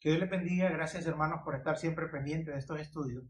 Que 0.00 0.10
Dios 0.10 0.20
les 0.20 0.30
bendiga. 0.30 0.70
Gracias 0.70 1.06
hermanos 1.06 1.40
por 1.44 1.56
estar 1.56 1.76
siempre 1.76 2.06
pendientes 2.06 2.54
de 2.54 2.60
estos 2.60 2.78
estudios. 2.78 3.24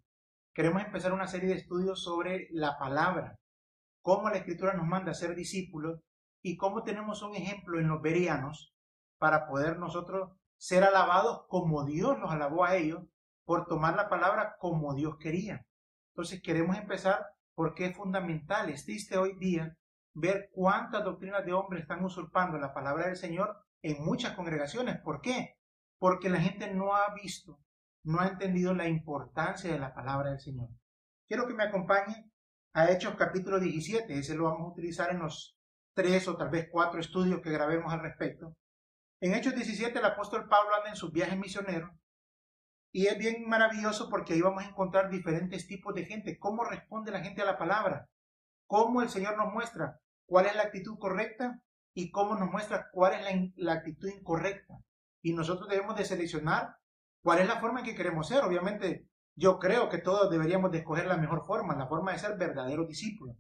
Queremos 0.53 0.85
empezar 0.85 1.13
una 1.15 1.27
serie 1.27 1.51
de 1.51 1.55
estudios 1.55 2.03
sobre 2.03 2.49
la 2.51 2.79
palabra, 2.79 3.39
cómo 4.03 4.29
la 4.29 4.37
escritura 4.37 4.75
nos 4.75 4.87
manda 4.87 5.15
ser 5.15 5.35
discípulos 5.35 6.01
y 6.43 6.57
cómo 6.57 6.83
tenemos 6.83 7.23
un 7.23 7.35
ejemplo 7.35 7.81
en 7.81 7.89
los 7.89 8.03
berianos 8.03 8.75
para 9.19 9.47
poder 9.47 9.79
nosotros 9.79 10.31
ser 10.59 10.85
alabados 10.85 11.47
como 11.49 11.85
Dios 11.85 12.19
los 12.19 12.31
alabó 12.31 12.65
a 12.65 12.77
ellos 12.77 13.03
por 13.47 13.67
tomar 13.67 13.97
la 13.97 14.11
palabra 14.11 14.57
como 14.59 14.95
Dios 14.95 15.17
quería. 15.19 15.65
Entonces 16.13 16.43
queremos 16.43 16.77
empezar 16.77 17.25
porque 17.55 17.87
es 17.87 17.97
fundamental, 17.97 18.69
es 18.69 18.85
triste 18.85 19.17
hoy 19.17 19.39
día 19.39 19.75
ver 20.13 20.51
cuántas 20.53 21.03
doctrinas 21.03 21.47
de 21.47 21.55
hombres 21.55 21.83
están 21.83 22.05
usurpando 22.05 22.59
la 22.59 22.75
palabra 22.75 23.07
del 23.07 23.17
Señor 23.17 23.57
en 23.81 24.05
muchas 24.05 24.35
congregaciones. 24.35 25.01
¿Por 25.01 25.23
qué? 25.23 25.58
Porque 25.99 26.29
la 26.29 26.41
gente 26.41 26.73
no 26.73 26.95
ha 26.95 27.13
visto, 27.15 27.59
no 28.05 28.21
ha 28.21 28.29
entendido 28.29 28.75
la 28.75 28.89
importancia 28.89 29.73
de 29.73 29.79
la 29.79 29.95
palabra 29.95 30.31
del 30.31 30.41
Señor. 30.41 30.69
Quiero 31.27 31.47
que 31.47 31.55
me 31.55 31.65
acompañe 31.65 32.31
a 32.73 32.91
Hechos 32.91 33.17
capítulo 33.17 33.59
17, 33.59 34.19
ese 34.19 34.35
lo 34.35 34.45
vamos 34.45 34.69
a 34.69 34.73
utilizar 34.73 35.11
en 35.11 35.21
los 35.21 35.57
tres 35.95 36.29
o 36.29 36.37
tal 36.37 36.51
vez 36.51 36.69
cuatro 36.71 37.01
estudios 37.01 37.41
que 37.41 37.51
grabemos 37.51 37.93
al 37.93 38.01
respecto. 38.01 38.55
En 39.21 39.35
Hechos 39.35 39.55
17 39.55 39.99
el 39.99 40.05
apóstol 40.05 40.49
Pablo 40.49 40.77
anda 40.77 40.91
en 40.91 40.97
sus 40.97 41.13
viajes 41.13 41.37
misioneros 41.37 41.91
y 42.93 43.07
es 43.07 43.19
bien 43.19 43.49
maravilloso 43.49 44.09
porque 44.09 44.35
ahí 44.35 44.41
vamos 44.41 44.65
a 44.65 44.69
encontrar 44.69 45.11
diferentes 45.11 45.67
tipos 45.67 45.95
de 45.95 46.05
gente, 46.05 46.39
cómo 46.39 46.65
responde 46.65 47.11
la 47.11 47.21
gente 47.21 47.43
a 47.43 47.47
la 47.47 47.59
palabra, 47.59 48.09
cómo 48.67 49.03
el 49.03 49.09
Señor 49.09 49.37
nos 49.37 49.53
muestra 49.53 49.99
cuál 50.27 50.47
es 50.47 50.55
la 50.55 50.63
actitud 50.63 50.97
correcta 50.99 51.61
y 51.93 52.13
cómo 52.13 52.37
nos 52.37 52.51
muestra 52.51 52.89
cuál 52.93 53.15
es 53.15 53.23
la, 53.23 53.51
la 53.57 53.73
actitud 53.73 54.09
incorrecta 54.09 54.75
y 55.23 55.33
nosotros 55.33 55.69
debemos 55.69 55.97
de 55.97 56.05
seleccionar 56.05 56.77
cuál 57.23 57.41
es 57.41 57.49
la 57.49 57.61
forma 57.61 57.81
en 57.81 57.87
que 57.87 57.95
queremos 57.95 58.29
ser. 58.29 58.45
Obviamente, 58.45 59.09
yo 59.35 59.59
creo 59.59 59.89
que 59.89 59.99
todos 59.99 60.31
deberíamos 60.31 60.71
de 60.71 60.79
escoger 60.79 61.07
la 61.07 61.17
mejor 61.17 61.45
forma, 61.47 61.77
la 61.77 61.87
forma 61.87 62.13
de 62.13 62.19
ser 62.19 62.37
verdaderos 62.37 62.89
discípulos. 62.89 63.37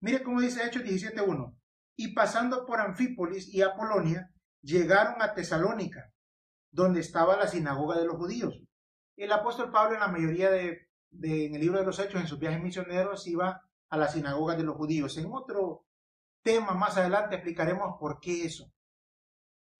Mire 0.00 0.22
cómo 0.22 0.40
dice 0.40 0.64
Hechos 0.64 0.82
17.1. 0.82 1.54
Y 1.96 2.14
pasando 2.14 2.64
por 2.66 2.80
Anfípolis 2.80 3.52
y 3.52 3.62
Apolonia, 3.62 4.30
llegaron 4.62 5.20
a 5.20 5.34
Tesalónica, 5.34 6.10
donde 6.70 7.00
estaba 7.00 7.36
la 7.36 7.46
sinagoga 7.46 7.98
de 7.98 8.06
los 8.06 8.16
judíos. 8.16 8.60
El 9.16 9.30
apóstol 9.30 9.70
Pablo 9.70 9.94
en 9.94 10.00
la 10.00 10.08
mayoría 10.08 10.50
de, 10.50 10.88
de 11.10 11.46
en 11.46 11.54
el 11.54 11.60
libro 11.60 11.78
de 11.78 11.84
los 11.84 11.98
Hechos, 11.98 12.20
en 12.20 12.26
sus 12.26 12.38
viajes 12.38 12.62
misioneros, 12.62 13.26
iba 13.26 13.62
a 13.90 13.96
la 13.96 14.08
sinagoga 14.08 14.56
de 14.56 14.64
los 14.64 14.76
judíos. 14.76 15.18
En 15.18 15.26
otro 15.30 15.84
tema 16.42 16.72
más 16.72 16.96
adelante 16.96 17.36
explicaremos 17.36 17.96
por 18.00 18.20
qué 18.20 18.46
eso. 18.46 18.72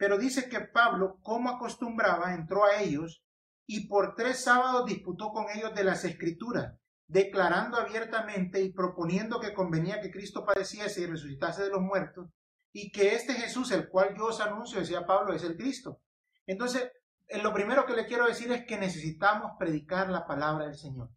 Pero 0.03 0.19
dice 0.19 0.49
que 0.49 0.59
Pablo, 0.59 1.21
como 1.23 1.49
acostumbraba, 1.49 2.35
entró 2.35 2.65
a 2.65 2.83
ellos 2.83 3.23
y 3.69 3.87
por 3.87 4.17
tres 4.17 4.43
sábados 4.43 4.85
disputó 4.85 5.31
con 5.31 5.47
ellos 5.55 5.77
de 5.77 5.85
las 5.85 6.05
escrituras, 6.05 6.77
declarando 7.07 7.77
abiertamente 7.77 8.61
y 8.61 8.73
proponiendo 8.73 9.39
que 9.39 9.55
convenía 9.55 10.01
que 10.01 10.11
Cristo 10.11 10.45
padeciese 10.45 11.03
y 11.03 11.07
resucitase 11.07 11.63
de 11.63 11.69
los 11.69 11.83
muertos, 11.83 12.29
y 12.73 12.91
que 12.91 13.15
este 13.15 13.35
Jesús, 13.35 13.71
el 13.71 13.89
cual 13.89 14.17
yo 14.19 14.25
os 14.25 14.41
anuncio, 14.41 14.81
decía 14.81 15.07
Pablo, 15.07 15.35
es 15.35 15.45
el 15.45 15.57
Cristo. 15.57 16.01
Entonces, 16.49 16.91
eh, 17.29 17.41
lo 17.41 17.55
primero 17.55 17.87
que 17.87 17.95
le 17.95 18.07
quiero 18.07 18.27
decir 18.27 18.51
es 18.51 18.67
que 18.67 18.79
necesitamos 18.79 19.53
predicar 19.57 20.11
la 20.11 20.27
palabra 20.27 20.65
del 20.65 20.77
Señor. 20.77 21.11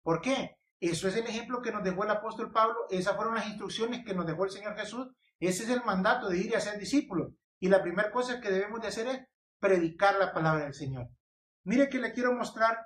¿Por 0.00 0.20
qué? 0.20 0.58
Eso 0.78 1.08
es 1.08 1.16
el 1.16 1.26
ejemplo 1.26 1.60
que 1.60 1.72
nos 1.72 1.82
dejó 1.82 2.04
el 2.04 2.10
apóstol 2.10 2.52
Pablo, 2.52 2.86
esas 2.88 3.16
fueron 3.16 3.34
las 3.34 3.48
instrucciones 3.48 4.04
que 4.04 4.14
nos 4.14 4.28
dejó 4.28 4.44
el 4.44 4.52
Señor 4.52 4.76
Jesús, 4.76 5.08
ese 5.40 5.64
es 5.64 5.70
el 5.70 5.82
mandato 5.82 6.28
de 6.28 6.38
ir 6.38 6.52
y 6.52 6.54
hacer 6.54 6.78
discípulos. 6.78 7.32
Y 7.60 7.68
la 7.68 7.82
primera 7.82 8.10
cosa 8.10 8.40
que 8.40 8.50
debemos 8.50 8.80
de 8.80 8.88
hacer 8.88 9.06
es 9.08 9.20
predicar 9.58 10.18
la 10.18 10.32
palabra 10.32 10.64
del 10.64 10.74
Señor. 10.74 11.08
Mire 11.64 11.88
que 11.88 11.98
le 11.98 12.12
quiero 12.12 12.32
mostrar 12.32 12.78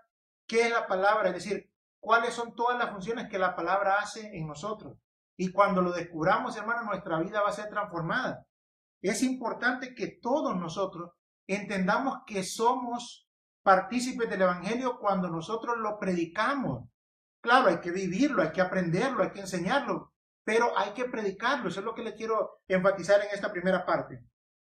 qué 0.46 0.62
es 0.62 0.70
la 0.70 0.86
palabra, 0.86 1.28
es 1.28 1.34
decir, 1.34 1.70
cuáles 2.00 2.34
son 2.34 2.54
todas 2.54 2.78
las 2.78 2.90
funciones 2.90 3.28
que 3.28 3.38
la 3.38 3.54
palabra 3.54 3.98
hace 3.98 4.36
en 4.36 4.46
nosotros. 4.46 4.98
Y 5.36 5.52
cuando 5.52 5.82
lo 5.82 5.92
descubramos, 5.92 6.56
hermano, 6.56 6.84
nuestra 6.84 7.18
vida 7.20 7.42
va 7.42 7.50
a 7.50 7.52
ser 7.52 7.68
transformada. 7.68 8.44
Es 9.00 9.22
importante 9.22 9.94
que 9.94 10.18
todos 10.20 10.56
nosotros 10.56 11.10
entendamos 11.46 12.18
que 12.26 12.42
somos 12.42 13.28
partícipes 13.62 14.28
del 14.28 14.42
Evangelio 14.42 14.98
cuando 14.98 15.28
nosotros 15.28 15.76
lo 15.78 15.98
predicamos. 15.98 16.88
Claro, 17.40 17.68
hay 17.68 17.80
que 17.80 17.90
vivirlo, 17.90 18.42
hay 18.42 18.52
que 18.52 18.60
aprenderlo, 18.60 19.22
hay 19.22 19.30
que 19.30 19.40
enseñarlo, 19.40 20.12
pero 20.44 20.76
hay 20.78 20.92
que 20.92 21.06
predicarlo. 21.06 21.68
Eso 21.68 21.80
es 21.80 21.86
lo 21.86 21.94
que 21.94 22.04
le 22.04 22.14
quiero 22.14 22.60
enfatizar 22.68 23.20
en 23.20 23.28
esta 23.32 23.50
primera 23.50 23.84
parte. 23.84 24.24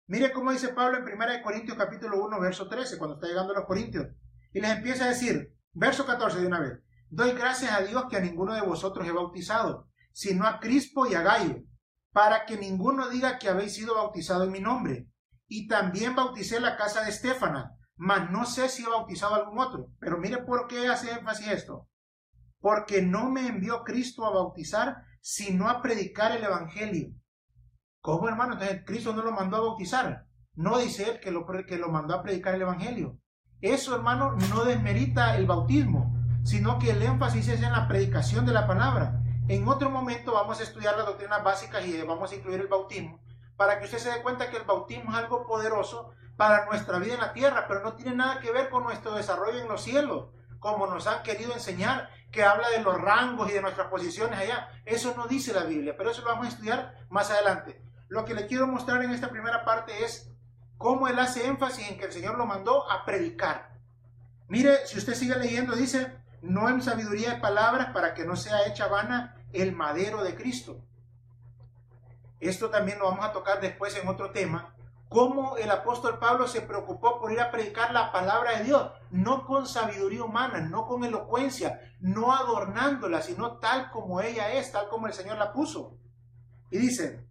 Mire 0.07 0.31
cómo 0.31 0.51
dice 0.51 0.69
Pablo 0.69 0.97
en 0.97 1.03
1 1.03 1.41
Corintios 1.43 1.77
capítulo 1.77 2.23
1, 2.25 2.39
verso 2.39 2.67
13, 2.67 2.97
cuando 2.97 3.15
está 3.15 3.27
llegando 3.27 3.53
a 3.53 3.57
los 3.57 3.65
Corintios. 3.65 4.07
Y 4.53 4.59
les 4.59 4.71
empieza 4.71 5.05
a 5.05 5.09
decir, 5.09 5.55
verso 5.73 6.05
14 6.05 6.41
de 6.41 6.47
una 6.47 6.59
vez, 6.59 6.79
doy 7.09 7.31
gracias 7.31 7.71
a 7.71 7.81
Dios 7.81 8.05
que 8.09 8.17
a 8.17 8.21
ninguno 8.21 8.53
de 8.53 8.61
vosotros 8.61 9.07
he 9.07 9.11
bautizado, 9.11 9.87
sino 10.11 10.45
a 10.45 10.59
Crispo 10.59 11.05
y 11.07 11.13
a 11.13 11.21
Gallo, 11.21 11.63
para 12.11 12.45
que 12.45 12.57
ninguno 12.57 13.09
diga 13.09 13.39
que 13.39 13.47
habéis 13.47 13.73
sido 13.73 13.95
bautizado 13.95 14.43
en 14.43 14.51
mi 14.51 14.59
nombre. 14.59 15.07
Y 15.47 15.67
también 15.67 16.15
bauticé 16.15 16.59
la 16.59 16.77
casa 16.77 17.03
de 17.03 17.09
Estefana, 17.09 17.77
mas 17.95 18.29
no 18.31 18.45
sé 18.45 18.67
si 18.69 18.83
he 18.83 18.89
bautizado 18.89 19.35
algún 19.35 19.59
otro. 19.59 19.91
Pero 19.99 20.17
mire 20.17 20.39
por 20.39 20.67
qué 20.67 20.87
hace 20.87 21.11
énfasis 21.11 21.47
esto. 21.47 21.87
Porque 22.59 23.01
no 23.01 23.29
me 23.29 23.47
envió 23.47 23.83
Cristo 23.83 24.25
a 24.25 24.31
bautizar, 24.31 25.03
sino 25.21 25.69
a 25.69 25.81
predicar 25.81 26.35
el 26.35 26.43
Evangelio 26.43 27.13
¿Cómo, 28.01 28.27
hermano? 28.27 28.53
Entonces 28.53 28.81
Cristo 28.83 29.13
no 29.13 29.21
lo 29.21 29.31
mandó 29.31 29.57
a 29.57 29.61
bautizar. 29.61 30.25
No 30.55 30.79
dice 30.79 31.09
él 31.09 31.19
que 31.19 31.29
lo, 31.29 31.45
que 31.45 31.77
lo 31.77 31.89
mandó 31.89 32.15
a 32.15 32.23
predicar 32.23 32.55
el 32.55 32.63
Evangelio. 32.63 33.19
Eso, 33.61 33.95
hermano, 33.95 34.31
no 34.49 34.65
desmerita 34.65 35.35
el 35.37 35.45
bautismo, 35.45 36.11
sino 36.43 36.79
que 36.79 36.89
el 36.91 37.03
énfasis 37.03 37.47
es 37.47 37.61
en 37.61 37.71
la 37.71 37.87
predicación 37.87 38.43
de 38.43 38.53
la 38.53 38.65
palabra. 38.65 39.21
En 39.47 39.67
otro 39.67 39.91
momento 39.91 40.33
vamos 40.33 40.59
a 40.59 40.63
estudiar 40.63 40.97
las 40.97 41.05
doctrinas 41.05 41.43
básicas 41.43 41.85
y 41.85 42.01
vamos 42.01 42.31
a 42.31 42.35
incluir 42.35 42.59
el 42.61 42.67
bautismo, 42.67 43.19
para 43.55 43.77
que 43.77 43.85
usted 43.85 43.99
se 43.99 44.11
dé 44.11 44.23
cuenta 44.23 44.49
que 44.49 44.57
el 44.57 44.63
bautismo 44.63 45.11
es 45.11 45.17
algo 45.17 45.45
poderoso 45.45 46.11
para 46.37 46.65
nuestra 46.65 46.97
vida 46.97 47.13
en 47.13 47.19
la 47.19 47.33
tierra, 47.33 47.65
pero 47.67 47.83
no 47.83 47.93
tiene 47.93 48.15
nada 48.15 48.39
que 48.39 48.51
ver 48.51 48.69
con 48.69 48.83
nuestro 48.83 49.13
desarrollo 49.13 49.59
en 49.59 49.67
los 49.67 49.83
cielos, 49.83 50.29
como 50.59 50.87
nos 50.87 51.05
han 51.05 51.21
querido 51.21 51.53
enseñar, 51.53 52.09
que 52.31 52.43
habla 52.43 52.69
de 52.69 52.81
los 52.81 52.99
rangos 52.99 53.49
y 53.49 53.53
de 53.53 53.61
nuestras 53.61 53.89
posiciones 53.89 54.39
allá. 54.39 54.69
Eso 54.85 55.13
no 55.15 55.27
dice 55.27 55.53
la 55.53 55.65
Biblia, 55.65 55.95
pero 55.95 56.09
eso 56.09 56.21
lo 56.21 56.29
vamos 56.29 56.47
a 56.47 56.49
estudiar 56.49 56.95
más 57.09 57.29
adelante. 57.29 57.90
Lo 58.11 58.25
que 58.25 58.33
le 58.33 58.45
quiero 58.45 58.67
mostrar 58.67 59.01
en 59.05 59.11
esta 59.11 59.29
primera 59.29 59.63
parte 59.63 60.03
es 60.03 60.29
cómo 60.77 61.07
él 61.07 61.17
hace 61.17 61.47
énfasis 61.47 61.87
en 61.87 61.97
que 61.97 62.07
el 62.07 62.11
Señor 62.11 62.37
lo 62.37 62.45
mandó 62.45 62.91
a 62.91 63.05
predicar. 63.05 63.69
Mire, 64.49 64.85
si 64.85 64.97
usted 64.97 65.13
sigue 65.13 65.37
leyendo, 65.37 65.77
dice, 65.77 66.11
no 66.41 66.67
en 66.67 66.81
sabiduría 66.81 67.35
de 67.35 67.39
palabras 67.39 67.93
para 67.93 68.13
que 68.13 68.25
no 68.25 68.35
sea 68.35 68.67
hecha 68.67 68.87
vana 68.87 69.37
el 69.53 69.71
madero 69.71 70.25
de 70.25 70.35
Cristo. 70.35 70.81
Esto 72.41 72.69
también 72.69 72.99
lo 72.99 73.05
vamos 73.05 73.23
a 73.23 73.31
tocar 73.31 73.61
después 73.61 73.95
en 73.95 74.09
otro 74.09 74.31
tema, 74.31 74.75
cómo 75.07 75.55
el 75.55 75.71
apóstol 75.71 76.19
Pablo 76.19 76.49
se 76.49 76.59
preocupó 76.59 77.17
por 77.17 77.31
ir 77.31 77.39
a 77.39 77.49
predicar 77.49 77.93
la 77.93 78.11
palabra 78.11 78.57
de 78.57 78.65
Dios, 78.65 78.91
no 79.09 79.45
con 79.45 79.65
sabiduría 79.65 80.25
humana, 80.25 80.59
no 80.59 80.85
con 80.85 81.05
elocuencia, 81.05 81.79
no 82.01 82.33
adornándola, 82.33 83.21
sino 83.21 83.59
tal 83.59 83.89
como 83.89 84.19
ella 84.19 84.51
es, 84.51 84.69
tal 84.73 84.89
como 84.89 85.07
el 85.07 85.13
Señor 85.13 85.37
la 85.37 85.53
puso. 85.53 85.95
Y 86.71 86.77
dice, 86.77 87.30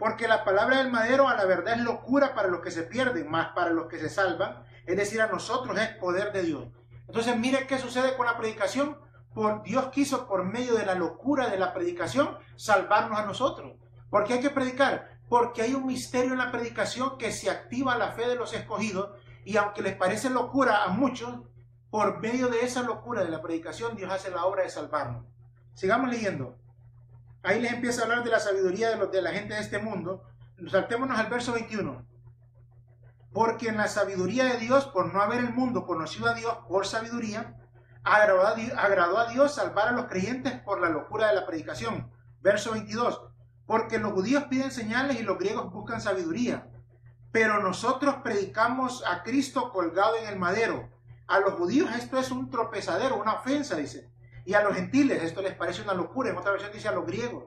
porque 0.00 0.26
la 0.26 0.44
palabra 0.44 0.78
del 0.78 0.90
madero 0.90 1.28
a 1.28 1.36
la 1.36 1.44
verdad 1.44 1.74
es 1.74 1.82
locura 1.82 2.34
para 2.34 2.48
los 2.48 2.62
que 2.62 2.70
se 2.70 2.84
pierden, 2.84 3.30
más 3.30 3.48
para 3.52 3.68
los 3.68 3.86
que 3.86 3.98
se 3.98 4.08
salvan, 4.08 4.64
es 4.86 4.96
decir, 4.96 5.20
a 5.20 5.26
nosotros 5.26 5.78
es 5.78 5.88
poder 5.96 6.32
de 6.32 6.42
Dios. 6.42 6.68
Entonces, 7.06 7.36
mire 7.36 7.66
qué 7.66 7.78
sucede 7.78 8.16
con 8.16 8.24
la 8.24 8.38
predicación. 8.38 8.96
Por 9.34 9.62
Dios 9.62 9.88
quiso, 9.88 10.26
por 10.26 10.44
medio 10.44 10.74
de 10.74 10.86
la 10.86 10.94
locura 10.94 11.50
de 11.50 11.58
la 11.58 11.74
predicación, 11.74 12.38
salvarnos 12.56 13.18
a 13.18 13.26
nosotros. 13.26 13.76
¿Por 14.08 14.24
qué 14.24 14.32
hay 14.32 14.40
que 14.40 14.48
predicar? 14.48 15.18
Porque 15.28 15.60
hay 15.60 15.74
un 15.74 15.84
misterio 15.84 16.32
en 16.32 16.38
la 16.38 16.50
predicación 16.50 17.18
que 17.18 17.30
se 17.30 17.50
activa 17.50 17.98
la 17.98 18.12
fe 18.12 18.26
de 18.26 18.36
los 18.36 18.54
escogidos 18.54 19.10
y 19.44 19.58
aunque 19.58 19.82
les 19.82 19.96
parece 19.96 20.30
locura 20.30 20.82
a 20.82 20.88
muchos, 20.88 21.40
por 21.90 22.20
medio 22.20 22.48
de 22.48 22.64
esa 22.64 22.82
locura 22.82 23.22
de 23.22 23.30
la 23.30 23.42
predicación, 23.42 23.96
Dios 23.96 24.10
hace 24.10 24.30
la 24.30 24.46
obra 24.46 24.62
de 24.62 24.70
salvarnos. 24.70 25.26
Sigamos 25.74 26.08
leyendo. 26.08 26.56
Ahí 27.42 27.60
les 27.60 27.72
empieza 27.72 28.02
a 28.02 28.04
hablar 28.04 28.22
de 28.22 28.30
la 28.30 28.40
sabiduría 28.40 28.90
de, 28.90 28.96
los, 28.96 29.10
de 29.10 29.22
la 29.22 29.32
gente 29.32 29.54
de 29.54 29.60
este 29.60 29.78
mundo. 29.78 30.24
Saltémonos 30.70 31.18
al 31.18 31.26
verso 31.26 31.52
21. 31.52 32.06
Porque 33.32 33.68
en 33.68 33.78
la 33.78 33.88
sabiduría 33.88 34.44
de 34.44 34.58
Dios, 34.58 34.86
por 34.86 35.12
no 35.12 35.22
haber 35.22 35.40
el 35.40 35.52
mundo 35.52 35.86
conocido 35.86 36.28
a 36.28 36.34
Dios 36.34 36.58
por 36.68 36.86
sabiduría, 36.86 37.56
agradó 38.02 38.46
a, 38.46 38.54
Dios, 38.54 38.72
agradó 38.76 39.18
a 39.18 39.28
Dios 39.28 39.54
salvar 39.54 39.88
a 39.88 39.92
los 39.92 40.06
creyentes 40.06 40.60
por 40.60 40.80
la 40.80 40.90
locura 40.90 41.28
de 41.28 41.36
la 41.36 41.46
predicación. 41.46 42.10
Verso 42.42 42.72
22. 42.72 43.22
Porque 43.66 43.98
los 43.98 44.12
judíos 44.12 44.44
piden 44.44 44.70
señales 44.70 45.18
y 45.18 45.22
los 45.22 45.38
griegos 45.38 45.72
buscan 45.72 46.00
sabiduría. 46.00 46.68
Pero 47.32 47.62
nosotros 47.62 48.16
predicamos 48.22 49.04
a 49.06 49.22
Cristo 49.22 49.70
colgado 49.72 50.16
en 50.16 50.28
el 50.28 50.38
madero. 50.38 50.90
A 51.26 51.38
los 51.38 51.54
judíos 51.54 51.88
esto 51.96 52.18
es 52.18 52.32
un 52.32 52.50
tropezadero, 52.50 53.16
una 53.16 53.34
ofensa, 53.34 53.76
dice 53.76 54.10
y 54.44 54.54
a 54.54 54.62
los 54.62 54.74
gentiles 54.74 55.22
esto 55.22 55.42
les 55.42 55.54
parece 55.54 55.82
una 55.82 55.94
locura, 55.94 56.30
en 56.30 56.36
otra 56.36 56.52
versión 56.52 56.72
dice 56.72 56.88
a 56.88 56.92
los 56.92 57.06
griegos. 57.06 57.44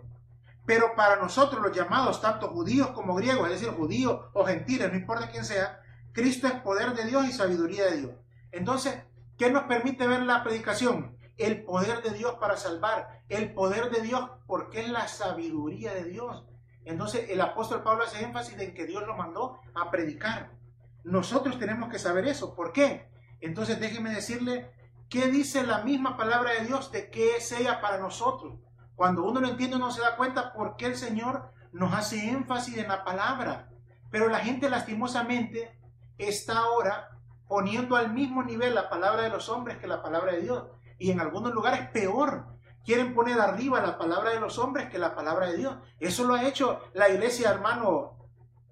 Pero 0.65 0.95
para 0.95 1.17
nosotros 1.17 1.61
los 1.61 1.75
llamados, 1.75 2.21
tanto 2.21 2.49
judíos 2.49 2.89
como 2.91 3.15
griegos, 3.15 3.49
es 3.49 3.59
decir, 3.59 3.75
judíos 3.75 4.21
o 4.33 4.45
gentiles, 4.45 4.89
no 4.91 4.97
importa 4.97 5.29
quién 5.29 5.43
sea, 5.43 5.81
Cristo 6.13 6.47
es 6.47 6.53
poder 6.53 6.93
de 6.93 7.05
Dios 7.05 7.27
y 7.27 7.31
sabiduría 7.31 7.85
de 7.85 7.97
Dios. 7.97 8.11
Entonces, 8.51 8.95
¿qué 9.37 9.49
nos 9.51 9.63
permite 9.63 10.07
ver 10.07 10.21
la 10.21 10.43
predicación? 10.43 11.17
El 11.37 11.63
poder 11.63 12.03
de 12.03 12.11
Dios 12.11 12.35
para 12.39 12.55
salvar, 12.55 13.23
el 13.27 13.53
poder 13.53 13.89
de 13.89 14.01
Dios 14.01 14.29
porque 14.45 14.81
es 14.81 14.89
la 14.89 15.07
sabiduría 15.07 15.93
de 15.93 16.05
Dios. 16.05 16.45
Entonces, 16.85 17.29
el 17.29 17.41
apóstol 17.41 17.81
Pablo 17.81 18.03
hace 18.03 18.23
énfasis 18.23 18.59
en 18.59 18.73
que 18.73 18.85
Dios 18.85 19.05
lo 19.07 19.15
mandó 19.15 19.59
a 19.73 19.89
predicar. 19.89 20.51
Nosotros 21.03 21.57
tenemos 21.57 21.89
que 21.89 21.99
saber 21.99 22.27
eso. 22.27 22.55
¿Por 22.55 22.71
qué? 22.71 23.09
Entonces, 23.41 23.79
déjeme 23.79 24.13
decirle 24.13 24.71
qué 25.09 25.27
dice 25.27 25.63
la 25.63 25.79
misma 25.79 26.17
palabra 26.17 26.51
de 26.51 26.65
Dios 26.65 26.91
de 26.91 27.09
qué 27.09 27.37
es 27.37 27.51
ella 27.51 27.81
para 27.81 27.99
nosotros. 27.99 28.55
Cuando 28.95 29.23
uno 29.23 29.39
lo 29.39 29.47
entiende, 29.47 29.75
uno 29.75 29.91
se 29.91 30.01
da 30.01 30.15
cuenta 30.15 30.53
por 30.53 30.75
qué 30.75 30.87
el 30.87 30.95
Señor 30.95 31.51
nos 31.71 31.93
hace 31.93 32.29
énfasis 32.29 32.77
en 32.77 32.87
la 32.87 33.03
palabra. 33.03 33.69
Pero 34.11 34.29
la 34.29 34.39
gente 34.39 34.69
lastimosamente 34.69 35.79
está 36.17 36.59
ahora 36.59 37.09
poniendo 37.47 37.95
al 37.95 38.13
mismo 38.13 38.43
nivel 38.43 38.75
la 38.75 38.89
palabra 38.89 39.23
de 39.23 39.29
los 39.29 39.49
hombres 39.49 39.77
que 39.77 39.87
la 39.87 40.01
palabra 40.01 40.33
de 40.33 40.41
Dios. 40.41 40.63
Y 40.97 41.11
en 41.11 41.19
algunos 41.19 41.53
lugares 41.53 41.89
peor. 41.89 42.47
Quieren 42.85 43.13
poner 43.13 43.39
arriba 43.39 43.79
la 43.79 43.97
palabra 43.97 44.31
de 44.31 44.41
los 44.41 44.59
hombres 44.59 44.89
que 44.89 44.97
la 44.97 45.15
palabra 45.15 45.47
de 45.47 45.57
Dios. 45.57 45.77
Eso 45.99 46.25
lo 46.25 46.33
ha 46.33 46.43
hecho 46.43 46.81
la 46.93 47.07
iglesia, 47.07 47.49
hermano, 47.49 48.17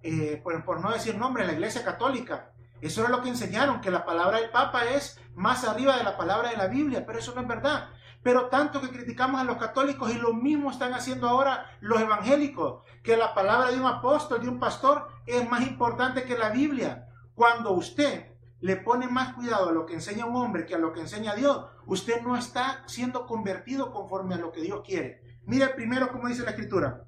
eh, 0.04 0.42
por, 0.44 0.82
no 0.82 0.92
decir 0.92 1.18
nombre, 1.18 1.46
la 1.46 1.54
iglesia 1.54 1.86
católica. 1.86 2.52
Eso 2.82 3.04
es 3.04 3.10
lo 3.10 3.22
que 3.22 3.30
enseñaron, 3.30 3.80
que 3.80 3.90
la 3.90 4.04
palabra 4.04 4.42
del 4.42 4.50
Papa 4.50 4.84
es 4.84 5.21
más 5.36 5.64
arriba 5.64 5.98
de 5.98 6.04
la 6.04 6.18
palabra 6.18 6.50
de 6.50 6.58
la 6.58 6.68
Biblia, 6.68 7.06
pero 7.06 7.20
eso 7.20 7.34
no 7.34 7.42
es 7.42 7.48
verdad. 7.48 7.90
Pero 8.24 8.48
tanto 8.48 8.82
que 8.82 8.90
criticamos 8.90 9.42
a 9.42 9.44
los 9.44 9.58
católicos 9.58 10.12
y 10.12 10.18
lo 10.18 10.34
mismo 10.34 10.70
están 10.70 10.94
haciendo 10.94 11.28
ahora 11.28 11.66
los 11.80 12.00
evangélicos, 12.00 12.84
que 13.04 13.18
la 13.18 13.34
palabra 13.34 13.72
de 13.72 13.80
un 13.80 13.88
apóstol, 13.88 14.42
de 14.42 14.50
un 14.50 14.60
pastor, 14.60 15.08
es 15.26 15.50
más 15.50 15.62
importante 15.62 16.24
que 16.24 16.38
la 16.38 16.50
Biblia. 16.50 17.08
Cuando 17.34 17.72
usted 17.72 18.28
le 18.60 18.78
pone 18.78 19.08
más 19.08 19.34
cuidado 19.34 19.70
a 19.70 19.72
lo 19.72 19.88
que 19.88 19.96
enseña 19.96 20.26
un 20.26 20.36
hombre 20.36 20.68
que 20.68 20.76
a 20.76 20.78
lo 20.78 20.94
que 20.94 21.02
enseña 21.02 21.34
Dios, 21.34 21.66
usted 21.88 22.22
no 22.22 22.38
está 22.38 22.84
siendo 22.86 23.26
convertido 23.26 23.92
conforme 23.92 24.36
a 24.36 24.38
lo 24.38 24.52
que 24.52 24.62
Dios 24.62 24.82
quiere. 24.86 25.40
Mire 25.46 25.70
primero 25.70 26.12
cómo 26.12 26.28
dice 26.28 26.44
la 26.44 26.52
escritura. 26.52 27.06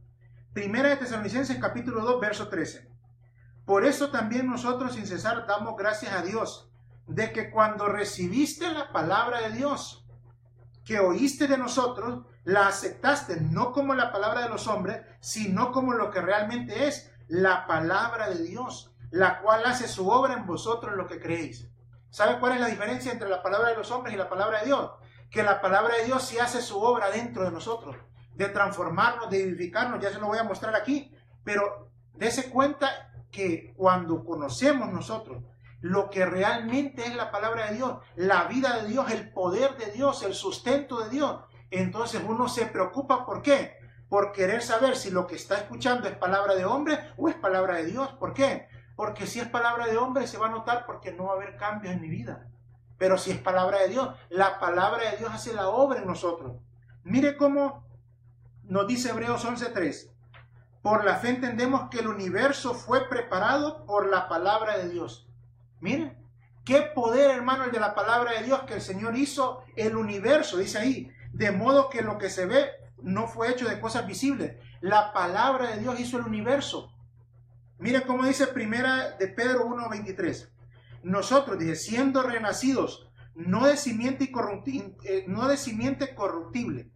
Primera 0.53 0.89
de 0.89 0.97
Tesalonicenses 0.97 1.59
capítulo 1.59 2.01
2, 2.01 2.19
verso 2.19 2.47
13. 2.47 2.89
Por 3.65 3.85
eso 3.85 4.09
también 4.09 4.49
nosotros 4.49 4.95
sin 4.95 5.05
cesar 5.05 5.45
damos 5.45 5.75
gracias 5.77 6.11
a 6.13 6.23
Dios 6.23 6.72
de 7.07 7.31
que 7.31 7.49
cuando 7.51 7.87
recibiste 7.87 8.71
la 8.71 8.91
palabra 8.91 9.41
de 9.41 9.51
Dios, 9.51 10.05
que 10.85 10.99
oíste 10.99 11.47
de 11.47 11.57
nosotros, 11.57 12.25
la 12.43 12.67
aceptaste 12.67 13.39
no 13.39 13.71
como 13.71 13.93
la 13.93 14.11
palabra 14.11 14.41
de 14.41 14.49
los 14.49 14.67
hombres, 14.67 15.01
sino 15.19 15.71
como 15.71 15.93
lo 15.93 16.11
que 16.11 16.21
realmente 16.21 16.87
es 16.87 17.11
la 17.27 17.65
palabra 17.67 18.29
de 18.29 18.43
Dios, 18.43 18.93
la 19.11 19.39
cual 19.39 19.65
hace 19.65 19.87
su 19.87 20.09
obra 20.09 20.33
en 20.33 20.45
vosotros 20.45 20.95
lo 20.95 21.07
que 21.07 21.19
creéis. 21.19 21.67
¿Sabe 22.09 22.39
cuál 22.39 22.53
es 22.53 22.59
la 22.59 22.67
diferencia 22.67 23.11
entre 23.11 23.29
la 23.29 23.41
palabra 23.41 23.69
de 23.69 23.77
los 23.77 23.89
hombres 23.91 24.13
y 24.13 24.17
la 24.17 24.29
palabra 24.29 24.59
de 24.59 24.65
Dios? 24.65 24.91
Que 25.29 25.43
la 25.43 25.61
palabra 25.61 25.95
de 25.95 26.05
Dios 26.05 26.23
sí 26.23 26.37
hace 26.37 26.61
su 26.61 26.79
obra 26.79 27.09
dentro 27.09 27.43
de 27.43 27.51
nosotros, 27.51 27.95
de 28.35 28.49
transformarnos, 28.49 29.29
de 29.29 29.43
edificarnos, 29.43 30.01
ya 30.01 30.11
se 30.11 30.19
lo 30.19 30.27
voy 30.27 30.37
a 30.37 30.43
mostrar 30.43 30.75
aquí, 30.75 31.11
pero 31.43 31.89
dése 32.13 32.49
cuenta 32.49 33.11
que 33.31 33.73
cuando 33.75 34.23
conocemos 34.23 34.91
nosotros 34.91 35.43
lo 35.83 36.09
que 36.09 36.25
realmente 36.25 37.05
es 37.05 37.13
la 37.13 37.29
palabra 37.29 37.67
de 37.67 37.75
Dios, 37.75 37.97
la 38.15 38.45
vida 38.45 38.77
de 38.77 38.87
Dios, 38.87 39.11
el 39.11 39.33
poder 39.33 39.75
de 39.75 39.91
Dios, 39.91 40.23
el 40.23 40.33
sustento 40.33 41.01
de 41.01 41.09
Dios. 41.09 41.41
Entonces 41.71 42.21
uno 42.25 42.47
se 42.47 42.67
preocupa, 42.67 43.25
¿por 43.25 43.41
qué? 43.41 43.75
Por 44.07 44.31
querer 44.31 44.61
saber 44.61 44.95
si 44.95 45.11
lo 45.11 45.27
que 45.27 45.35
está 45.35 45.57
escuchando 45.57 46.07
es 46.07 46.15
palabra 46.15 46.55
de 46.55 46.63
hombre 46.63 46.97
o 47.17 47.27
es 47.27 47.35
palabra 47.35 47.75
de 47.75 47.87
Dios. 47.87 48.13
¿Por 48.13 48.33
qué? 48.33 48.69
Porque 48.95 49.27
si 49.27 49.41
es 49.41 49.47
palabra 49.49 49.87
de 49.87 49.97
hombre 49.97 50.25
se 50.25 50.37
va 50.37 50.47
a 50.47 50.51
notar 50.51 50.85
porque 50.85 51.11
no 51.11 51.25
va 51.25 51.31
a 51.31 51.35
haber 51.35 51.57
cambios 51.57 51.93
en 51.93 51.99
mi 51.99 52.07
vida. 52.07 52.47
Pero 52.97 53.17
si 53.17 53.31
es 53.31 53.37
palabra 53.37 53.79
de 53.79 53.89
Dios, 53.89 54.15
la 54.29 54.61
palabra 54.61 55.11
de 55.11 55.17
Dios 55.17 55.31
hace 55.33 55.51
la 55.51 55.67
obra 55.67 55.99
en 55.99 56.07
nosotros. 56.07 56.61
Mire 57.03 57.35
cómo 57.35 57.85
nos 58.63 58.87
dice 58.87 59.09
Hebreos 59.09 59.43
11:3. 59.43 60.13
Por 60.81 61.03
la 61.03 61.17
fe 61.17 61.27
entendemos 61.27 61.89
que 61.89 61.99
el 61.99 62.07
universo 62.07 62.73
fue 62.73 63.09
preparado 63.09 63.85
por 63.85 64.09
la 64.09 64.29
palabra 64.29 64.77
de 64.77 64.87
Dios 64.87 65.27
Miren, 65.83 66.17
qué 66.63 66.81
poder, 66.95 67.29
hermano, 67.31 67.65
el 67.65 67.71
de 67.73 67.79
la 67.81 67.93
palabra 67.93 68.31
de 68.31 68.45
Dios, 68.45 68.61
que 68.61 68.75
el 68.75 68.81
Señor 68.81 69.17
hizo 69.17 69.65
el 69.75 69.97
universo, 69.97 70.57
dice 70.57 70.77
ahí, 70.77 71.11
de 71.33 71.51
modo 71.51 71.89
que 71.89 72.01
lo 72.01 72.17
que 72.17 72.29
se 72.29 72.45
ve 72.45 72.69
no 73.01 73.27
fue 73.27 73.51
hecho 73.51 73.67
de 73.67 73.81
cosas 73.81 74.07
visibles. 74.07 74.55
La 74.79 75.11
palabra 75.11 75.71
de 75.71 75.81
Dios 75.81 75.99
hizo 75.99 76.17
el 76.17 76.23
universo. 76.23 76.93
Mire 77.79 78.03
cómo 78.03 78.23
dice 78.23 78.47
primera 78.47 79.17
de 79.17 79.27
Pedro 79.27 79.67
1.23. 79.67 80.47
Nosotros, 81.03 81.59
dice, 81.59 81.75
siendo 81.75 82.23
renacidos, 82.23 83.09
no 83.35 83.65
de 83.65 83.75
simiente, 83.75 84.31
eh, 85.03 85.25
no 85.27 85.49
de 85.49 85.57
simiente 85.57 86.15
corruptible, 86.15 86.91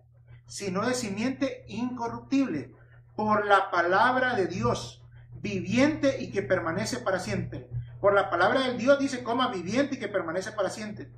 sino 0.45 0.87
de 0.87 0.93
simiente 0.93 1.65
incorruptible, 1.67 2.73
por 3.17 3.45
la 3.47 3.69
palabra 3.69 4.35
de 4.35 4.47
Dios, 4.47 5.03
viviente 5.41 6.23
y 6.23 6.31
que 6.31 6.41
permanece 6.41 6.99
para 6.99 7.19
siempre. 7.19 7.67
Por 7.99 8.13
la 8.13 8.29
palabra 8.29 8.61
del 8.61 8.77
Dios 8.77 8.99
dice 8.99 9.23
coma 9.23 9.47
viviente 9.47 9.95
y 9.95 9.99
que 9.99 10.07
permanece 10.07 10.51
para 10.51 10.69
siempre. 10.69 11.11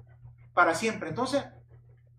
Para 0.53 0.75
siempre. 0.75 1.09
Entonces, 1.09 1.43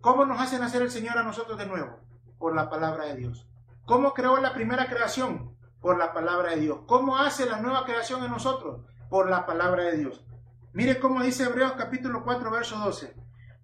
¿cómo 0.00 0.24
nos 0.24 0.40
hace 0.40 0.58
nacer 0.58 0.82
el 0.82 0.90
Señor 0.90 1.18
a 1.18 1.22
nosotros 1.22 1.58
de 1.58 1.66
nuevo? 1.66 2.00
Por 2.38 2.54
la 2.54 2.68
palabra 2.68 3.06
de 3.06 3.16
Dios. 3.16 3.46
¿Cómo 3.86 4.12
creó 4.12 4.36
la 4.38 4.52
primera 4.52 4.86
creación? 4.86 5.56
Por 5.80 5.98
la 5.98 6.12
palabra 6.12 6.50
de 6.50 6.60
Dios. 6.60 6.80
¿Cómo 6.86 7.16
hace 7.16 7.46
la 7.46 7.60
nueva 7.60 7.84
creación 7.84 8.22
en 8.22 8.30
nosotros? 8.30 8.84
Por 9.08 9.30
la 9.30 9.46
palabra 9.46 9.84
de 9.84 9.96
Dios. 9.96 10.24
Mire 10.72 11.00
cómo 11.00 11.22
dice 11.22 11.44
Hebreos 11.44 11.72
capítulo 11.76 12.22
4, 12.22 12.50
verso 12.50 12.78
12. 12.78 13.16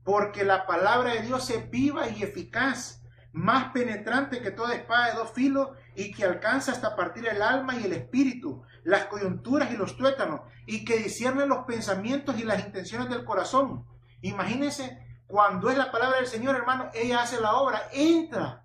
Porque 0.02 0.44
la 0.44 0.66
palabra 0.66 1.12
de 1.12 1.22
Dios 1.22 1.48
es 1.50 1.70
viva 1.70 2.08
y 2.08 2.22
eficaz, 2.22 3.02
más 3.32 3.72
penetrante 3.72 4.40
que 4.40 4.50
toda 4.50 4.74
espada 4.74 5.08
de 5.08 5.18
dos 5.18 5.30
filos 5.30 5.68
y 5.94 6.12
que 6.12 6.24
alcanza 6.24 6.72
hasta 6.72 6.96
partir 6.96 7.28
el 7.28 7.42
alma 7.42 7.76
y 7.76 7.84
el 7.84 7.92
espíritu, 7.92 8.62
las 8.86 9.06
coyunturas 9.06 9.72
y 9.72 9.76
los 9.76 9.96
tuétanos, 9.96 10.42
y 10.64 10.84
que 10.84 10.98
discierne 10.98 11.44
los 11.44 11.64
pensamientos 11.64 12.38
y 12.38 12.44
las 12.44 12.64
intenciones 12.64 13.08
del 13.08 13.24
corazón. 13.24 13.84
Imagínense, 14.20 15.04
cuando 15.26 15.70
es 15.70 15.76
la 15.76 15.90
palabra 15.90 16.18
del 16.18 16.28
Señor, 16.28 16.54
hermano, 16.54 16.88
ella 16.94 17.20
hace 17.20 17.40
la 17.40 17.56
obra, 17.56 17.88
entra 17.92 18.62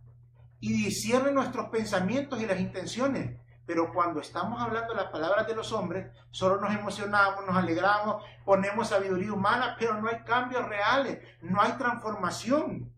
y 0.59 0.73
discierne 0.73 1.31
nuestros 1.31 1.69
pensamientos 1.69 2.39
y 2.39 2.45
las 2.45 2.59
intenciones. 2.59 3.35
Pero 3.65 3.91
cuando 3.91 4.19
estamos 4.19 4.62
hablando 4.62 4.94
las 4.94 5.09
palabras 5.09 5.47
de 5.47 5.56
los 5.56 5.71
hombres, 5.71 6.12
solo 6.29 6.62
nos 6.62 6.71
emocionamos, 6.71 7.44
nos 7.47 7.57
alegramos, 7.57 8.23
ponemos 8.45 8.90
sabiduría 8.90 9.33
humana, 9.33 9.75
pero 9.80 9.99
no 9.99 10.07
hay 10.07 10.19
cambios 10.23 10.68
reales, 10.69 11.18
no 11.42 11.59
hay 11.59 11.71
transformación. 11.80 12.94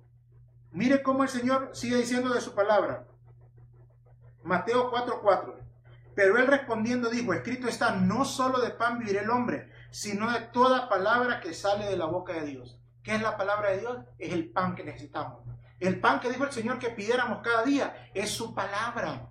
Mire 0.71 1.01
cómo 1.01 1.23
el 1.23 1.29
Señor 1.29 1.69
sigue 1.71 1.95
diciendo 1.95 2.33
de 2.33 2.41
su 2.41 2.53
palabra. 2.53 3.07
Mateo 4.43 4.91
4:4. 4.91 5.62
Pero 6.15 6.37
él 6.37 6.47
respondiendo 6.47 7.09
dijo, 7.09 7.33
escrito 7.33 7.67
está, 7.67 7.95
no 7.95 8.25
solo 8.25 8.59
de 8.59 8.71
pan 8.71 8.99
vivirá 8.99 9.21
el 9.21 9.29
hombre, 9.29 9.69
sino 9.91 10.31
de 10.31 10.41
toda 10.41 10.89
palabra 10.89 11.39
que 11.39 11.53
sale 11.53 11.85
de 11.85 11.97
la 11.97 12.05
boca 12.05 12.33
de 12.33 12.45
Dios. 12.45 12.79
¿Qué 13.03 13.15
es 13.15 13.21
la 13.21 13.37
palabra 13.37 13.71
de 13.71 13.79
Dios? 13.79 13.97
Es 14.17 14.31
el 14.31 14.51
pan 14.51 14.75
que 14.75 14.83
necesitamos. 14.83 15.43
El 15.79 15.99
pan 15.99 16.19
que 16.19 16.29
dijo 16.29 16.43
el 16.45 16.51
Señor 16.51 16.79
que 16.79 16.89
pidiéramos 16.89 17.39
cada 17.43 17.63
día 17.63 18.09
es 18.13 18.31
su 18.31 18.53
palabra. 18.53 19.29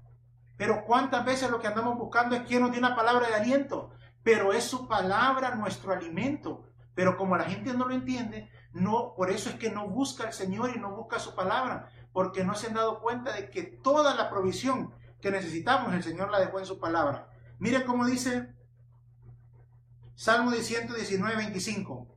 Pero 0.56 0.84
cuántas 0.84 1.24
veces 1.24 1.50
lo 1.50 1.60
que 1.60 1.68
andamos 1.68 1.96
buscando 1.96 2.36
es 2.36 2.42
quien 2.42 2.62
nos 2.62 2.72
dé 2.72 2.78
una 2.78 2.94
palabra 2.94 3.28
de 3.28 3.34
aliento. 3.34 3.92
Pero 4.22 4.52
es 4.52 4.64
su 4.64 4.86
palabra 4.86 5.54
nuestro 5.54 5.92
alimento. 5.92 6.66
Pero 6.94 7.16
como 7.16 7.36
la 7.36 7.44
gente 7.44 7.72
no 7.72 7.86
lo 7.86 7.94
entiende, 7.94 8.50
no, 8.72 9.14
por 9.16 9.30
eso 9.30 9.50
es 9.50 9.56
que 9.56 9.70
no 9.70 9.88
busca 9.88 10.24
al 10.24 10.32
Señor 10.32 10.72
y 10.74 10.78
no 10.78 10.94
busca 10.94 11.18
su 11.18 11.34
palabra, 11.34 11.88
porque 12.12 12.44
no 12.44 12.54
se 12.54 12.68
han 12.68 12.74
dado 12.74 13.00
cuenta 13.00 13.32
de 13.32 13.50
que 13.50 13.62
toda 13.62 14.14
la 14.14 14.30
provisión 14.30 14.94
que 15.22 15.30
necesitamos, 15.30 15.94
el 15.94 16.02
Señor 16.02 16.30
la 16.30 16.40
dejó 16.40 16.58
en 16.58 16.66
su 16.66 16.78
palabra. 16.80 17.28
Mire 17.60 17.84
cómo 17.84 18.04
dice 18.04 18.52
Salmo 20.16 20.50
119, 20.50 21.36
25. 21.36 22.08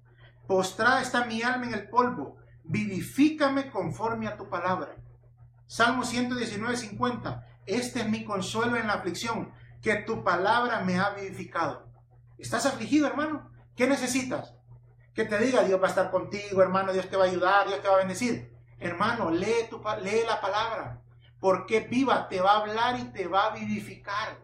Postrada 0.47 1.01
está 1.01 1.25
mi 1.25 1.43
alma 1.43 1.67
en 1.67 1.75
el 1.75 1.87
polvo, 1.87 2.37
vivifícame 2.63 3.69
conforme 3.69 4.27
a 4.27 4.35
tu 4.35 4.49
palabra. 4.49 4.95
Salmo 5.67 6.03
119, 6.03 6.75
50. 6.75 7.47
Este 7.67 8.01
es 8.01 8.09
mi 8.09 8.25
consuelo 8.25 8.75
en 8.75 8.87
la 8.87 8.93
aflicción, 8.93 9.51
que 9.81 9.95
tu 9.97 10.23
palabra 10.23 10.81
me 10.81 10.99
ha 10.99 11.11
vivificado. 11.11 11.87
¿Estás 12.39 12.65
afligido, 12.65 13.07
hermano? 13.07 13.51
¿Qué 13.75 13.87
necesitas? 13.87 14.55
Que 15.13 15.25
te 15.25 15.37
diga, 15.37 15.63
Dios 15.63 15.79
va 15.81 15.87
a 15.87 15.89
estar 15.89 16.09
contigo, 16.09 16.61
hermano, 16.61 16.91
Dios 16.91 17.07
te 17.07 17.17
va 17.17 17.25
a 17.25 17.27
ayudar, 17.27 17.67
Dios 17.67 17.81
te 17.81 17.87
va 17.87 17.95
a 17.95 17.99
bendecir. 17.99 18.51
Hermano, 18.79 19.29
lee, 19.29 19.67
tu, 19.69 19.81
lee 20.01 20.23
la 20.27 20.41
palabra 20.41 21.04
porque 21.39 21.81
viva, 21.81 22.27
te 22.27 22.41
va 22.41 22.53
a 22.53 22.57
hablar 22.59 22.99
y 22.99 23.05
te 23.05 23.27
va 23.27 23.47
a 23.47 23.55
vivificar. 23.55 24.39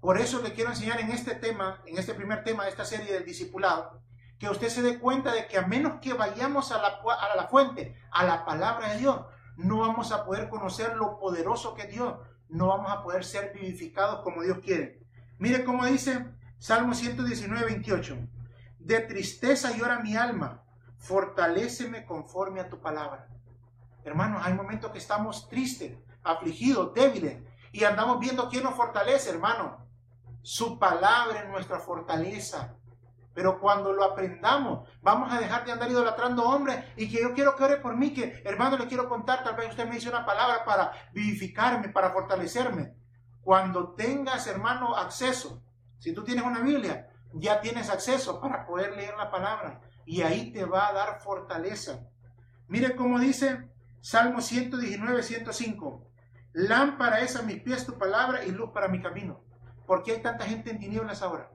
Por 0.00 0.18
eso 0.20 0.42
le 0.42 0.52
quiero 0.52 0.70
enseñar 0.70 1.00
en 1.00 1.10
este 1.10 1.34
tema, 1.34 1.82
en 1.86 1.98
este 1.98 2.14
primer 2.14 2.44
tema 2.44 2.64
de 2.64 2.70
esta 2.70 2.84
serie 2.84 3.12
del 3.12 3.24
discipulado, 3.24 4.00
que 4.38 4.48
usted 4.48 4.68
se 4.68 4.82
dé 4.82 4.98
cuenta 4.98 5.32
de 5.32 5.46
que 5.46 5.58
a 5.58 5.66
menos 5.66 6.00
que 6.00 6.12
vayamos 6.12 6.72
a 6.72 6.78
la, 6.78 6.88
a 6.88 7.36
la 7.36 7.48
fuente, 7.48 7.96
a 8.10 8.24
la 8.24 8.44
palabra 8.44 8.90
de 8.90 8.98
Dios, 8.98 9.20
no 9.56 9.80
vamos 9.80 10.12
a 10.12 10.24
poder 10.24 10.48
conocer 10.48 10.94
lo 10.96 11.18
poderoso 11.18 11.74
que 11.74 11.82
es 11.82 11.90
Dios, 11.90 12.14
no 12.48 12.68
vamos 12.68 12.92
a 12.92 13.02
poder 13.02 13.24
ser 13.24 13.52
vivificados 13.52 14.20
como 14.20 14.42
Dios 14.42 14.58
quiere. 14.58 15.00
Mire 15.38 15.64
cómo 15.64 15.86
dice 15.86 16.26
Salmo 16.58 16.94
119, 16.94 17.64
28. 17.64 18.18
De 18.78 19.00
tristeza 19.00 19.76
llora 19.76 20.00
mi 20.00 20.16
alma, 20.16 20.62
fortaléceme 20.98 22.04
conforme 22.04 22.60
a 22.60 22.68
tu 22.68 22.80
palabra. 22.80 23.28
Hermanos, 24.04 24.42
hay 24.44 24.54
momentos 24.54 24.92
que 24.92 24.98
estamos 24.98 25.48
tristes, 25.48 25.98
afligidos, 26.26 26.92
débiles, 26.94 27.42
y 27.72 27.84
andamos 27.84 28.18
viendo 28.18 28.48
quién 28.48 28.64
nos 28.64 28.74
fortalece, 28.74 29.30
hermano. 29.30 29.86
Su 30.42 30.78
palabra 30.78 31.40
es 31.40 31.48
nuestra 31.48 31.78
fortaleza. 31.80 32.76
Pero 33.34 33.60
cuando 33.60 33.92
lo 33.92 34.02
aprendamos, 34.02 34.88
vamos 35.02 35.30
a 35.30 35.38
dejar 35.38 35.66
de 35.66 35.72
andar 35.72 35.90
idolatrando 35.90 36.42
hombres 36.42 36.82
y 36.96 37.10
que 37.10 37.20
yo 37.20 37.34
quiero 37.34 37.54
que 37.54 37.64
ore 37.64 37.76
por 37.76 37.94
mí, 37.94 38.14
que 38.14 38.40
hermano 38.44 38.78
le 38.78 38.86
quiero 38.86 39.10
contar, 39.10 39.44
tal 39.44 39.56
vez 39.56 39.68
usted 39.68 39.86
me 39.86 39.96
dice 39.96 40.08
una 40.08 40.24
palabra 40.24 40.64
para 40.64 40.92
vivificarme, 41.12 41.90
para 41.90 42.12
fortalecerme. 42.12 42.94
Cuando 43.42 43.92
tengas, 43.92 44.46
hermano, 44.46 44.96
acceso, 44.96 45.62
si 45.98 46.14
tú 46.14 46.24
tienes 46.24 46.46
una 46.46 46.60
Biblia, 46.60 47.10
ya 47.34 47.60
tienes 47.60 47.90
acceso 47.90 48.40
para 48.40 48.64
poder 48.64 48.96
leer 48.96 49.14
la 49.18 49.30
palabra 49.30 49.82
y 50.06 50.22
ahí 50.22 50.50
te 50.52 50.64
va 50.64 50.88
a 50.88 50.92
dar 50.92 51.20
fortaleza. 51.20 52.08
Mire 52.68 52.96
cómo 52.96 53.18
dice 53.18 53.68
Salmo 54.00 54.40
119, 54.40 55.22
105. 55.22 56.05
Lámpara 56.56 57.20
es 57.20 57.36
a 57.36 57.42
mis 57.42 57.60
pies 57.60 57.86
tu 57.86 57.98
palabra 57.98 58.44
y 58.44 58.50
luz 58.50 58.70
para 58.70 58.88
mi 58.88 59.00
camino. 59.00 59.40
¿Por 59.86 60.02
qué 60.02 60.12
hay 60.12 60.22
tanta 60.22 60.46
gente 60.46 60.70
en 60.70 60.78
tinieblas 60.78 61.22
ahora? 61.22 61.50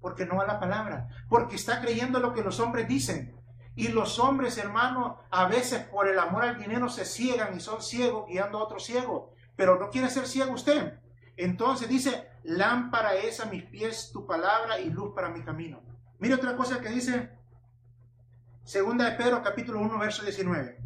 porque 0.00 0.26
no 0.26 0.40
a 0.40 0.46
la 0.46 0.58
palabra, 0.58 1.08
porque 1.28 1.56
está 1.56 1.80
creyendo 1.80 2.20
lo 2.20 2.32
que 2.32 2.42
los 2.42 2.60
hombres 2.60 2.88
dicen. 2.88 3.36
Y 3.76 3.88
los 3.88 4.18
hombres, 4.18 4.58
hermanos, 4.58 5.16
a 5.30 5.46
veces 5.46 5.84
por 5.84 6.08
el 6.08 6.18
amor 6.18 6.44
al 6.44 6.58
dinero 6.58 6.88
se 6.88 7.04
ciegan 7.04 7.56
y 7.56 7.60
son 7.60 7.82
ciegos 7.82 8.26
guiando 8.26 8.58
a 8.58 8.64
otro 8.64 8.80
ciego. 8.80 9.32
Pero 9.56 9.78
no 9.78 9.90
quiere 9.90 10.10
ser 10.10 10.26
ciego 10.26 10.52
usted. 10.52 10.98
Entonces 11.36 11.88
dice, 11.88 12.28
lámpara 12.42 13.14
es 13.14 13.40
a 13.40 13.46
mis 13.46 13.62
pies 13.64 14.10
tu 14.12 14.26
palabra 14.26 14.80
y 14.80 14.90
luz 14.90 15.12
para 15.14 15.30
mi 15.30 15.42
camino. 15.42 15.80
Mire 16.18 16.34
otra 16.34 16.56
cosa 16.56 16.80
que 16.80 16.88
dice, 16.88 17.30
segunda 18.64 19.08
de 19.08 19.16
Pedro 19.16 19.42
capítulo 19.42 19.80
1, 19.80 19.98
verso 19.98 20.24
19. 20.24 20.78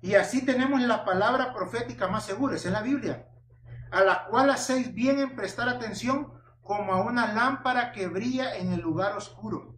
Y 0.00 0.14
así 0.14 0.44
tenemos 0.44 0.80
la 0.82 1.04
palabra 1.04 1.52
profética 1.52 2.06
más 2.06 2.24
segura, 2.24 2.56
es 2.56 2.66
en 2.66 2.72
la 2.72 2.82
Biblia, 2.82 3.26
a 3.90 4.02
la 4.02 4.26
cual 4.26 4.50
hacéis 4.50 4.94
bien 4.94 5.18
en 5.18 5.34
prestar 5.34 5.68
atención 5.68 6.32
como 6.62 6.92
a 6.92 7.02
una 7.02 7.32
lámpara 7.32 7.92
que 7.92 8.06
brilla 8.06 8.56
en 8.56 8.72
el 8.72 8.80
lugar 8.80 9.16
oscuro, 9.16 9.74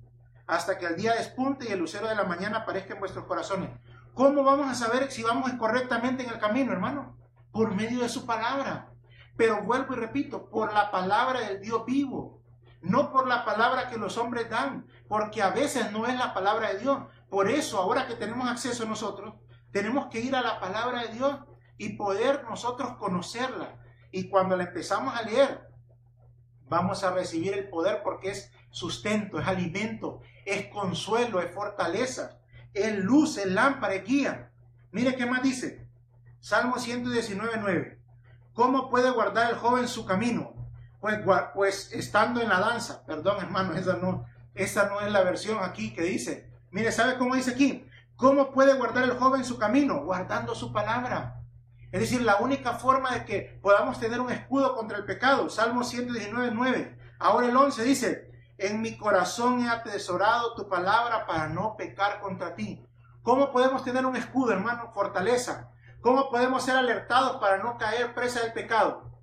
hasta 0.47 0.77
que 0.77 0.87
el 0.87 0.97
día 0.97 1.15
despunte 1.15 1.67
y 1.69 1.73
el 1.73 1.79
lucero 1.79 2.09
de 2.09 2.17
la 2.17 2.25
mañana 2.25 2.59
aparezca 2.59 2.95
en 2.95 3.00
vuestros 3.00 3.25
corazones. 3.25 3.71
¿Cómo 4.12 4.43
vamos 4.43 4.69
a 4.69 4.75
saber 4.75 5.11
si 5.11 5.23
vamos 5.23 5.53
correctamente 5.53 6.25
en 6.25 6.31
el 6.31 6.39
camino, 6.39 6.73
hermano? 6.73 7.17
Por 7.53 7.75
medio 7.75 8.00
de 8.00 8.09
su 8.09 8.27
palabra. 8.27 8.91
Pero 9.37 9.62
vuelvo 9.62 9.95
y 9.95 9.97
repito, 9.97 10.50
por 10.50 10.75
la 10.75 10.91
palabra 10.91 11.41
del 11.41 11.61
Dios 11.61 11.87
vivo, 11.87 12.43
no 12.83 13.11
por 13.11 13.27
la 13.27 13.45
palabra 13.45 13.89
que 13.89 13.97
los 13.97 14.19
hombres 14.19 14.50
dan, 14.50 14.87
porque 15.09 15.43
a 15.43 15.50
veces 15.50 15.93
no 15.93 16.07
es 16.07 16.19
la 16.19 16.35
palabra 16.35 16.73
de 16.73 16.81
Dios. 16.81 16.99
Por 17.31 17.49
eso, 17.49 17.79
ahora 17.79 18.07
que 18.07 18.15
tenemos 18.15 18.50
acceso 18.50 18.85
nosotros, 18.85 19.35
tenemos 19.73 20.07
que 20.09 20.21
ir 20.21 20.35
a 20.35 20.43
la 20.43 20.61
palabra 20.61 21.03
de 21.03 21.15
Dios 21.15 21.39
y 21.79 21.91
poder 21.91 22.45
nosotros 22.45 22.97
conocerla. 22.99 23.77
Y 24.12 24.29
cuando 24.29 24.57
la 24.57 24.65
empezamos 24.65 25.15
a 25.17 25.23
leer, 25.23 25.71
vamos 26.69 27.05
a 27.05 27.12
recibir 27.12 27.55
el 27.55 27.69
poder 27.69 28.03
porque 28.03 28.31
es 28.31 28.53
sustento, 28.71 29.39
es 29.41 29.47
alimento, 29.47 30.21
es 30.45 30.67
consuelo, 30.67 31.41
es 31.41 31.53
fortaleza, 31.53 32.39
es 32.75 32.97
luz, 32.99 33.37
es 33.39 33.47
lámpara, 33.47 33.95
es 33.95 34.05
guía. 34.05 34.50
Mire 34.93 35.17
qué 35.17 35.27
más 35.27 35.43
dice. 35.43 35.87
Salmo 36.41 36.79
119, 36.79 37.53
9. 37.61 37.99
¿Cómo 38.55 38.91
puede 38.91 39.11
guardar 39.11 39.50
el 39.50 39.57
joven 39.57 39.89
su 39.89 40.05
camino? 40.05 40.55
Pues, 41.00 41.19
pues 41.55 41.93
estando 41.93 42.41
en 42.41 42.49
la 42.49 42.61
danza. 42.61 43.05
Perdón, 43.07 43.39
hermano, 43.41 43.75
esa 43.75 43.97
no, 43.97 44.27
esa 44.55 44.89
no 44.89 45.00
es 45.00 45.11
la 45.12 45.23
versión 45.23 45.59
aquí 45.62 45.93
que 45.93 46.03
dice. 46.03 46.50
Mire, 46.71 46.93
¿sabe 46.93 47.17
cómo 47.19 47.37
dice 47.37 47.53
aquí? 47.53 47.87
¿Cómo 48.21 48.50
puede 48.53 48.75
guardar 48.75 49.05
el 49.05 49.19
joven 49.19 49.47
su 49.47 49.57
camino? 49.57 50.05
Guardando 50.05 50.55
su 50.55 50.75
palabra. 50.75 51.41
Es 51.91 52.00
decir, 52.00 52.21
la 52.21 52.37
única 52.37 52.75
forma 52.75 53.15
de 53.15 53.25
que 53.25 53.59
podamos 53.62 53.99
tener 53.99 54.21
un 54.21 54.31
escudo 54.31 54.77
contra 54.77 54.99
el 54.99 55.07
pecado. 55.07 55.49
Salmo 55.49 55.83
119, 55.83 56.50
9. 56.53 56.99
Ahora 57.19 57.49
el 57.49 57.57
11 57.57 57.83
dice, 57.83 58.31
en 58.59 58.83
mi 58.83 58.99
corazón 58.99 59.65
he 59.65 59.71
atesorado 59.71 60.55
tu 60.55 60.69
palabra 60.69 61.27
para 61.27 61.49
no 61.49 61.77
pecar 61.79 62.21
contra 62.21 62.55
ti. 62.55 62.87
¿Cómo 63.23 63.50
podemos 63.53 63.85
tener 63.85 64.05
un 64.05 64.17
escudo, 64.17 64.53
hermano? 64.53 64.93
Fortaleza. 64.93 65.71
¿Cómo 66.03 66.29
podemos 66.29 66.62
ser 66.62 66.77
alertados 66.77 67.39
para 67.39 67.57
no 67.57 67.79
caer 67.79 68.15
presa 68.15 68.41
del 68.41 68.53
pecado? 68.53 69.19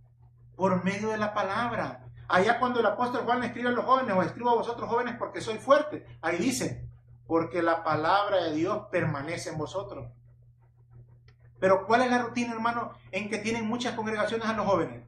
Por 0.56 0.84
medio 0.84 1.10
de 1.10 1.20
la 1.20 1.36
palabra. 1.36 2.04
Allá 2.28 2.60
cuando 2.60 2.80
el 2.80 2.86
apóstol 2.88 3.26
Juan 3.26 3.44
escribe 3.44 3.70
a 3.70 3.74
los 3.74 3.86
jóvenes 3.86 4.16
o 4.16 4.24
escribo 4.24 4.50
a 4.50 4.56
vosotros 4.56 4.90
jóvenes 4.90 5.18
porque 5.20 5.40
soy 5.40 5.60
fuerte, 5.60 6.18
ahí 6.24 6.38
dice, 6.38 6.87
porque 7.28 7.62
la 7.62 7.84
palabra 7.84 8.44
de 8.46 8.54
Dios 8.54 8.88
permanece 8.90 9.50
en 9.50 9.58
vosotros. 9.58 10.08
Pero 11.60 11.86
¿cuál 11.86 12.02
es 12.04 12.12
la 12.12 12.20
rutina, 12.20 12.54
hermano, 12.54 12.94
en 13.12 13.30
que 13.30 13.38
tienen 13.38 13.68
muchas 13.68 13.96
congregaciones 13.96 14.48
a 14.48 14.54
los 14.54 14.66
jóvenes? 14.66 15.04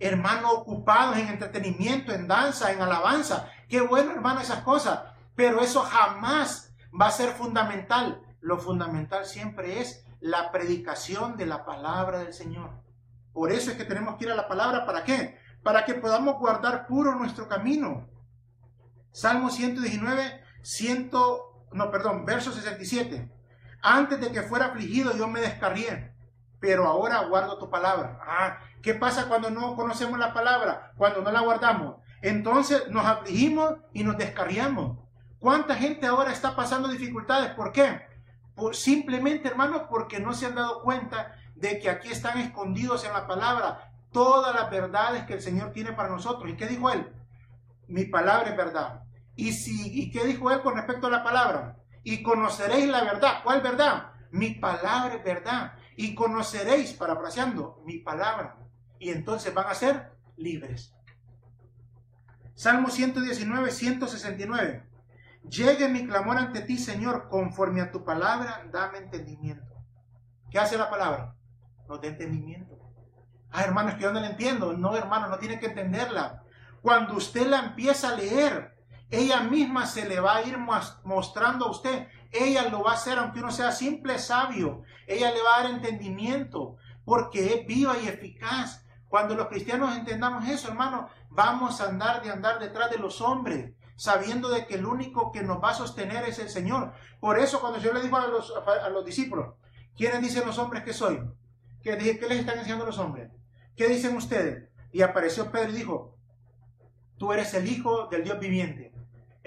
Hermanos 0.00 0.52
ocupados 0.54 1.16
en 1.16 1.28
entretenimiento, 1.28 2.12
en 2.12 2.28
danza, 2.28 2.72
en 2.72 2.80
alabanza. 2.80 3.50
Qué 3.68 3.80
bueno, 3.80 4.12
hermano, 4.12 4.40
esas 4.40 4.62
cosas. 4.62 5.00
Pero 5.34 5.60
eso 5.60 5.82
jamás 5.82 6.72
va 6.98 7.06
a 7.06 7.12
ser 7.12 7.30
fundamental. 7.30 8.22
Lo 8.40 8.58
fundamental 8.58 9.26
siempre 9.26 9.80
es 9.80 10.04
la 10.20 10.50
predicación 10.50 11.36
de 11.36 11.46
la 11.46 11.64
palabra 11.64 12.18
del 12.18 12.32
Señor. 12.32 12.70
Por 13.32 13.52
eso 13.52 13.70
es 13.70 13.76
que 13.76 13.84
tenemos 13.84 14.16
que 14.16 14.24
ir 14.24 14.32
a 14.32 14.36
la 14.36 14.48
palabra. 14.48 14.86
¿Para 14.86 15.04
qué? 15.04 15.38
Para 15.62 15.84
que 15.84 15.94
podamos 15.94 16.38
guardar 16.38 16.86
puro 16.86 17.14
nuestro 17.14 17.46
camino. 17.46 18.08
Salmo 19.12 19.50
119, 19.50 20.44
100, 20.62 21.10
no, 21.72 21.90
perdón, 21.90 22.24
verso 22.24 22.52
67. 22.52 23.30
Antes 23.82 24.20
de 24.20 24.32
que 24.32 24.42
fuera 24.42 24.66
afligido 24.66 25.16
yo 25.16 25.28
me 25.28 25.40
descarrié, 25.40 26.12
pero 26.60 26.86
ahora 26.86 27.24
guardo 27.26 27.58
tu 27.58 27.70
palabra. 27.70 28.18
Ah, 28.22 28.58
¿qué 28.82 28.94
pasa 28.94 29.28
cuando 29.28 29.50
no 29.50 29.76
conocemos 29.76 30.18
la 30.18 30.34
palabra? 30.34 30.92
Cuando 30.96 31.22
no 31.22 31.30
la 31.30 31.40
guardamos. 31.40 31.96
Entonces 32.22 32.88
nos 32.88 33.06
afligimos 33.06 33.74
y 33.92 34.02
nos 34.02 34.18
descarriamos. 34.18 34.98
¿Cuánta 35.38 35.76
gente 35.76 36.06
ahora 36.06 36.32
está 36.32 36.56
pasando 36.56 36.88
dificultades? 36.88 37.52
¿Por 37.54 37.70
qué? 37.70 38.02
Por, 38.56 38.74
simplemente, 38.74 39.46
hermanos, 39.48 39.82
porque 39.88 40.18
no 40.18 40.34
se 40.34 40.46
han 40.46 40.56
dado 40.56 40.82
cuenta 40.82 41.36
de 41.54 41.78
que 41.78 41.88
aquí 41.88 42.08
están 42.08 42.38
escondidos 42.38 43.04
en 43.04 43.12
la 43.12 43.28
palabra 43.28 43.92
todas 44.10 44.54
las 44.54 44.68
verdades 44.70 45.24
que 45.24 45.34
el 45.34 45.42
Señor 45.42 45.70
tiene 45.70 45.92
para 45.92 46.08
nosotros. 46.08 46.50
¿Y 46.50 46.56
qué 46.56 46.66
dijo 46.66 46.90
Él? 46.90 47.12
Mi 47.86 48.04
palabra 48.04 48.50
es 48.50 48.56
verdad. 48.56 49.02
¿Y, 49.38 49.52
si, 49.52 49.98
¿Y 49.98 50.10
qué 50.10 50.26
dijo 50.26 50.50
Él 50.50 50.60
con 50.60 50.74
respecto 50.74 51.06
a 51.06 51.10
la 51.10 51.24
palabra? 51.24 51.78
y 52.08 52.22
conoceréis 52.22 52.88
la 52.88 53.04
verdad. 53.04 53.42
¿Cuál 53.44 53.60
verdad? 53.60 54.12
Mi 54.30 54.54
palabra 54.54 55.16
es 55.16 55.22
verdad. 55.22 55.74
Y 55.94 56.14
conoceréis, 56.14 56.94
parafraseando, 56.94 57.82
mi 57.84 57.98
palabra. 57.98 58.56
Y 58.98 59.10
entonces 59.10 59.52
van 59.52 59.66
a 59.66 59.74
ser 59.74 60.12
libres. 60.38 60.94
Salmo 62.54 62.88
119, 62.88 63.70
169. 63.70 64.86
Llegue 65.50 65.88
mi 65.88 66.06
clamor 66.06 66.38
ante 66.38 66.62
ti, 66.62 66.78
Señor, 66.78 67.28
conforme 67.28 67.82
a 67.82 67.90
tu 67.90 68.04
palabra, 68.04 68.66
dame 68.72 68.98
entendimiento. 68.98 69.74
¿Qué 70.50 70.58
hace 70.58 70.78
la 70.78 70.88
palabra? 70.88 71.34
Nos 71.88 72.00
da 72.00 72.08
entendimiento. 72.08 72.78
Ah, 73.50 73.64
hermanos, 73.64 73.94
que 73.94 74.02
yo 74.02 74.12
no 74.12 74.20
la 74.20 74.30
entiendo. 74.30 74.72
No, 74.72 74.96
hermano, 74.96 75.28
no 75.28 75.38
tiene 75.38 75.60
que 75.60 75.66
entenderla. 75.66 76.42
Cuando 76.80 77.16
usted 77.16 77.46
la 77.46 77.58
empieza 77.60 78.08
a 78.08 78.16
leer, 78.16 78.77
ella 79.10 79.40
misma 79.40 79.86
se 79.86 80.06
le 80.06 80.20
va 80.20 80.36
a 80.36 80.42
ir 80.42 80.58
mostrando 80.58 81.66
a 81.66 81.70
usted. 81.70 82.08
Ella 82.30 82.68
lo 82.68 82.82
va 82.82 82.92
a 82.92 82.94
hacer 82.94 83.18
aunque 83.18 83.40
uno 83.40 83.50
sea 83.50 83.72
simple 83.72 84.18
sabio. 84.18 84.82
Ella 85.06 85.30
le 85.30 85.42
va 85.42 85.56
a 85.56 85.62
dar 85.62 85.70
entendimiento 85.70 86.76
porque 87.04 87.54
es 87.54 87.66
viva 87.66 87.96
y 87.98 88.06
eficaz. 88.06 88.84
Cuando 89.08 89.34
los 89.34 89.48
cristianos 89.48 89.96
entendamos 89.96 90.46
eso, 90.46 90.68
hermano, 90.68 91.08
vamos 91.30 91.80
a 91.80 91.88
andar 91.88 92.22
de 92.22 92.30
andar 92.30 92.58
detrás 92.58 92.90
de 92.90 92.98
los 92.98 93.22
hombres, 93.22 93.72
sabiendo 93.96 94.50
de 94.50 94.66
que 94.66 94.74
el 94.74 94.84
único 94.84 95.32
que 95.32 95.42
nos 95.42 95.62
va 95.64 95.70
a 95.70 95.74
sostener 95.74 96.24
es 96.24 96.38
el 96.38 96.50
Señor. 96.50 96.92
Por 97.18 97.38
eso 97.38 97.60
cuando 97.60 97.78
yo 97.78 97.94
le 97.94 98.02
digo 98.02 98.18
a 98.18 98.26
los, 98.26 98.52
a 98.54 98.90
los 98.90 99.06
discípulos, 99.06 99.54
¿quiénes 99.96 100.20
dicen 100.20 100.44
los 100.44 100.58
hombres 100.58 100.84
que 100.84 100.92
soy? 100.92 101.18
¿Qué, 101.82 101.96
¿Qué 101.96 102.28
les 102.28 102.40
están 102.40 102.58
enseñando 102.58 102.84
los 102.84 102.98
hombres? 102.98 103.30
¿Qué 103.74 103.88
dicen 103.88 104.14
ustedes? 104.14 104.68
Y 104.92 105.00
apareció 105.00 105.50
Pedro 105.50 105.70
y 105.70 105.76
dijo, 105.76 106.18
tú 107.16 107.32
eres 107.32 107.54
el 107.54 107.66
Hijo 107.66 108.08
del 108.08 108.24
Dios 108.24 108.38
viviente. 108.38 108.92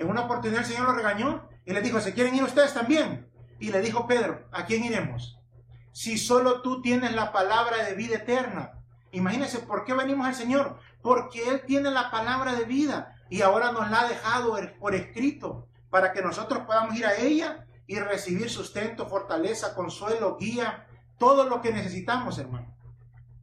En 0.02 0.10
una 0.10 0.22
oportunidad 0.22 0.62
el 0.62 0.66
Señor 0.66 0.88
lo 0.88 0.94
regañó 0.94 1.48
y 1.64 1.74
le 1.74 1.82
dijo, 1.82 2.02
¿se 2.02 2.16
quieren 2.16 2.34
ir 2.34 2.42
ustedes 2.44 2.74
también? 2.74 3.30
Y 3.60 3.70
le 3.70 3.82
dijo 3.82 4.08
Pedro, 4.08 4.48
¿a 4.52 4.66
quién 4.66 4.84
iremos? 4.84 5.40
Si 5.92 6.18
solo 6.18 6.64
tú 6.64 6.82
tienes 6.82 7.14
la 7.14 7.32
palabra 7.32 7.86
de 7.86 7.94
vida 7.94 8.16
eterna. 8.16 8.82
Imagínense, 9.12 9.60
¿por 9.60 9.86
qué 9.86 9.94
venimos 9.94 10.26
al 10.26 10.34
Señor? 10.34 10.80
Porque 11.04 11.48
Él 11.48 11.62
tiene 11.68 11.92
la 11.92 12.10
palabra 12.10 12.56
de 12.56 12.66
vida 12.66 13.16
y 13.30 13.44
ahora 13.44 13.72
nos 13.72 13.92
la 13.92 14.02
ha 14.02 14.08
dejado 14.08 14.58
por 14.80 14.96
escrito 14.96 15.68
para 15.92 16.14
que 16.14 16.24
nosotros 16.24 16.64
podamos 16.66 16.96
ir 16.96 17.06
a 17.06 17.18
ella 17.18 17.68
y 17.86 18.00
recibir 18.00 18.50
sustento, 18.50 19.08
fortaleza, 19.08 19.76
consuelo, 19.76 20.36
guía, 20.40 20.88
todo 21.20 21.48
lo 21.48 21.62
que 21.62 21.72
necesitamos, 21.72 22.40
hermano. 22.40 22.76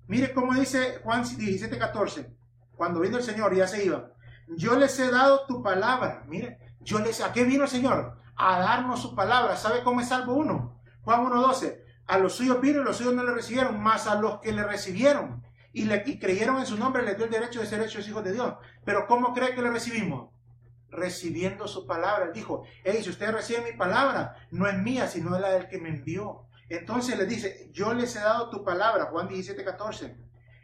Mire 0.08 0.32
cómo 0.34 0.54
dice 0.54 0.98
Juan 1.04 1.22
17, 1.22 1.78
14. 1.78 2.36
Cuando 2.74 2.98
vino 2.98 3.16
el 3.16 3.22
Señor 3.22 3.54
ya 3.54 3.68
se 3.68 3.84
iba 3.84 4.10
yo 4.56 4.76
les 4.76 4.98
he 4.98 5.10
dado 5.10 5.46
tu 5.46 5.62
palabra. 5.62 6.24
Mire, 6.26 6.58
Yo 6.80 6.98
les, 7.00 7.20
¿a 7.20 7.32
qué 7.32 7.44
vino 7.44 7.64
el 7.64 7.70
Señor? 7.70 8.16
A 8.36 8.60
darnos 8.60 9.02
su 9.02 9.14
palabra. 9.14 9.56
¿Sabe 9.56 9.82
cómo 9.82 10.00
es 10.00 10.08
salvo 10.08 10.34
uno? 10.34 10.80
Juan 11.02 11.24
1.12. 11.26 11.82
A 12.06 12.18
los 12.18 12.34
suyos 12.34 12.60
vino 12.60 12.80
y 12.80 12.84
los 12.84 12.96
suyos 12.96 13.14
no 13.14 13.22
le 13.22 13.32
recibieron, 13.32 13.82
más 13.82 14.06
a 14.06 14.14
los 14.14 14.38
que 14.40 14.52
le 14.52 14.64
recibieron 14.64 15.42
y, 15.72 15.84
le, 15.84 16.02
y 16.06 16.18
creyeron 16.18 16.58
en 16.58 16.66
su 16.66 16.76
nombre 16.76 17.02
les 17.02 17.16
dio 17.16 17.26
el 17.26 17.30
derecho 17.30 17.60
de 17.60 17.66
ser 17.66 17.80
hechos 17.82 18.08
hijos 18.08 18.24
de 18.24 18.32
Dios. 18.32 18.54
Pero 18.84 19.06
¿cómo 19.06 19.32
cree 19.32 19.54
que 19.54 19.62
le 19.62 19.70
recibimos? 19.70 20.30
Recibiendo 20.90 21.68
su 21.68 21.86
palabra. 21.86 22.26
Él 22.26 22.32
dijo, 22.32 22.64
hey, 22.84 23.00
si 23.02 23.10
usted 23.10 23.32
recibe 23.32 23.70
mi 23.70 23.76
palabra, 23.76 24.36
no 24.50 24.66
es 24.66 24.76
mía, 24.78 25.06
sino 25.06 25.34
es 25.34 25.40
la 25.40 25.50
del 25.50 25.68
que 25.68 25.78
me 25.78 25.90
envió. 25.90 26.46
Entonces 26.68 27.16
le 27.18 27.26
dice, 27.26 27.70
yo 27.72 27.94
les 27.94 28.16
he 28.16 28.20
dado 28.20 28.50
tu 28.50 28.64
palabra, 28.64 29.06
Juan 29.06 29.28
17, 29.28 29.64
14. 29.64 30.16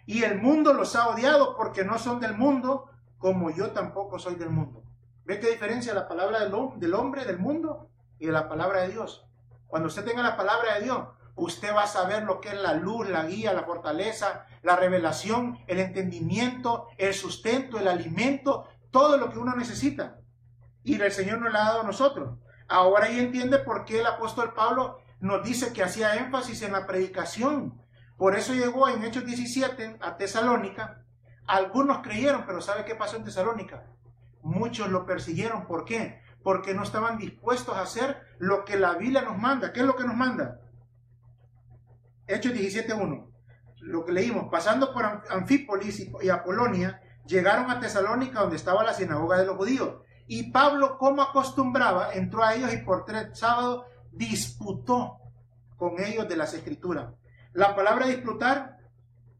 Y 0.06 0.22
el 0.22 0.40
mundo 0.40 0.72
los 0.72 0.96
ha 0.96 1.08
odiado 1.08 1.56
porque 1.56 1.84
no 1.84 1.98
son 1.98 2.20
del 2.20 2.36
mundo, 2.36 2.90
como 3.24 3.48
yo 3.48 3.70
tampoco 3.70 4.18
soy 4.18 4.34
del 4.34 4.50
mundo. 4.50 4.82
¿Ve 5.24 5.40
qué 5.40 5.48
diferencia 5.48 5.94
la 5.94 6.06
palabra 6.06 6.40
del, 6.40 6.52
hombre, 6.92 7.24
del 7.24 7.38
mundo, 7.38 7.88
y 8.18 8.26
de 8.26 8.32
la 8.32 8.50
palabra 8.50 8.82
de 8.82 8.90
Dios? 8.90 9.24
Cuando 9.66 9.88
usted 9.88 10.04
tenga 10.04 10.22
la 10.22 10.36
palabra 10.36 10.74
de 10.74 10.82
Dios, 10.82 11.08
usted 11.34 11.74
va 11.74 11.84
a 11.84 11.86
saber 11.86 12.24
lo 12.24 12.38
que 12.42 12.50
es 12.50 12.60
la 12.60 12.74
luz, 12.74 13.08
la 13.08 13.24
guía, 13.24 13.54
la 13.54 13.64
fortaleza, 13.64 14.44
la 14.62 14.76
revelación, 14.76 15.58
el 15.68 15.80
entendimiento, 15.80 16.88
el 16.98 17.14
sustento, 17.14 17.78
el 17.78 17.88
alimento, 17.88 18.68
todo 18.90 19.16
lo 19.16 19.30
que 19.30 19.38
uno 19.38 19.56
necesita. 19.56 20.18
Y 20.82 21.00
el 21.00 21.10
Señor 21.10 21.40
nos 21.40 21.50
lo 21.50 21.58
ha 21.58 21.64
dado 21.64 21.80
a 21.80 21.84
nosotros. 21.84 22.38
Ahora 22.68 23.06
ahí 23.06 23.20
entiende 23.20 23.56
por 23.56 23.86
qué 23.86 24.00
el 24.00 24.06
apóstol 24.06 24.52
Pablo 24.52 24.98
nos 25.20 25.42
dice 25.42 25.72
que 25.72 25.82
hacía 25.82 26.16
énfasis 26.16 26.60
en 26.60 26.72
la 26.72 26.86
predicación. 26.86 27.82
Por 28.18 28.36
eso 28.36 28.52
llegó 28.52 28.86
en 28.86 29.02
Hechos 29.02 29.24
17 29.24 29.96
a 30.02 30.18
Tesalónica. 30.18 31.03
Algunos 31.46 31.98
creyeron, 31.98 32.44
pero 32.46 32.60
¿sabe 32.60 32.84
qué 32.84 32.94
pasó 32.94 33.16
en 33.16 33.24
Tesalónica? 33.24 33.86
Muchos 34.42 34.88
lo 34.90 35.06
persiguieron. 35.06 35.66
¿Por 35.66 35.84
qué? 35.84 36.20
Porque 36.42 36.74
no 36.74 36.82
estaban 36.82 37.18
dispuestos 37.18 37.76
a 37.76 37.82
hacer 37.82 38.20
lo 38.38 38.64
que 38.64 38.76
la 38.76 38.94
Biblia 38.94 39.22
nos 39.22 39.38
manda. 39.38 39.72
¿Qué 39.72 39.80
es 39.80 39.86
lo 39.86 39.96
que 39.96 40.04
nos 40.04 40.16
manda? 40.16 40.60
Hechos 42.26 42.52
17.1. 42.52 43.30
Lo 43.80 44.04
que 44.04 44.12
leímos, 44.12 44.48
pasando 44.50 44.92
por 44.92 45.04
Anfípolis 45.04 46.08
y 46.22 46.28
Apolonia, 46.30 47.02
llegaron 47.26 47.70
a 47.70 47.80
Tesalónica 47.80 48.40
donde 48.40 48.56
estaba 48.56 48.82
la 48.82 48.94
sinagoga 48.94 49.38
de 49.38 49.46
los 49.46 49.56
judíos. 49.56 49.96
Y 50.26 50.50
Pablo, 50.50 50.96
como 50.96 51.20
acostumbraba, 51.20 52.14
entró 52.14 52.42
a 52.42 52.54
ellos 52.54 52.72
y 52.72 52.78
por 52.78 53.04
tres 53.04 53.38
sábados 53.38 53.84
disputó 54.10 55.18
con 55.76 56.00
ellos 56.00 56.26
de 56.28 56.36
las 56.36 56.54
escrituras. 56.54 57.12
La 57.52 57.76
palabra 57.76 58.06
disputar 58.06 58.73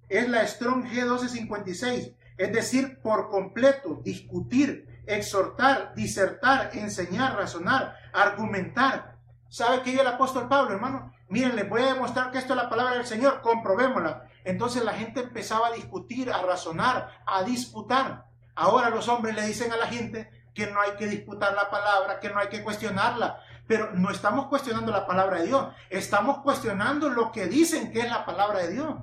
es 0.09 0.29
la 0.29 0.47
Strong 0.47 0.85
G1256, 0.87 2.15
es 2.37 2.53
decir, 2.53 3.01
por 3.01 3.31
completo, 3.31 4.01
discutir, 4.03 5.03
exhortar, 5.07 5.95
disertar, 5.95 6.71
enseñar, 6.75 7.37
razonar, 7.37 7.97
argumentar. 8.13 9.17
¿Sabe 9.49 9.83
qué 9.83 9.95
es 9.95 10.01
el 10.01 10.07
apóstol 10.07 10.49
Pablo, 10.49 10.75
hermano? 10.75 11.13
Miren, 11.29 11.57
les 11.57 11.69
voy 11.69 11.83
a 11.83 11.95
demostrar 11.95 12.31
que 12.31 12.39
esto 12.39 12.53
es 12.55 12.63
la 12.63 12.69
palabra 12.69 12.95
del 12.95 13.07
Señor, 13.07 13.41
comprobémosla. 13.41 14.29
Entonces 14.45 14.85
la 14.85 14.93
gente 14.93 15.21
empezaba 15.21 15.69
a 15.69 15.73
discutir, 15.73 16.31
a 16.31 16.43
razonar, 16.43 17.23
a 17.27 17.43
disputar. 17.45 18.27
Ahora 18.55 18.91
los 18.91 19.09
hombres 19.09 19.35
le 19.35 19.47
dicen 19.47 19.73
a 19.73 19.77
la 19.77 19.87
gente 19.87 20.31
que 20.55 20.69
no 20.69 20.81
hay 20.81 20.93
que 20.93 21.07
disputar 21.07 21.55
la 21.55 21.71
palabra, 21.71 22.21
que 22.21 22.31
no 22.31 22.39
hay 22.39 22.49
que 22.49 22.63
cuestionarla. 22.63 23.41
Pero 23.67 23.93
no 23.93 24.11
estamos 24.11 24.47
cuestionando 24.47 24.93
la 24.93 25.07
palabra 25.07 25.41
de 25.41 25.47
Dios, 25.47 25.69
estamos 25.89 26.39
cuestionando 26.43 27.09
lo 27.09 27.33
que 27.33 27.47
dicen 27.47 27.93
que 27.93 28.01
es 28.01 28.11
la 28.11 28.27
palabra 28.27 28.61
de 28.61 28.73
Dios. 28.73 28.95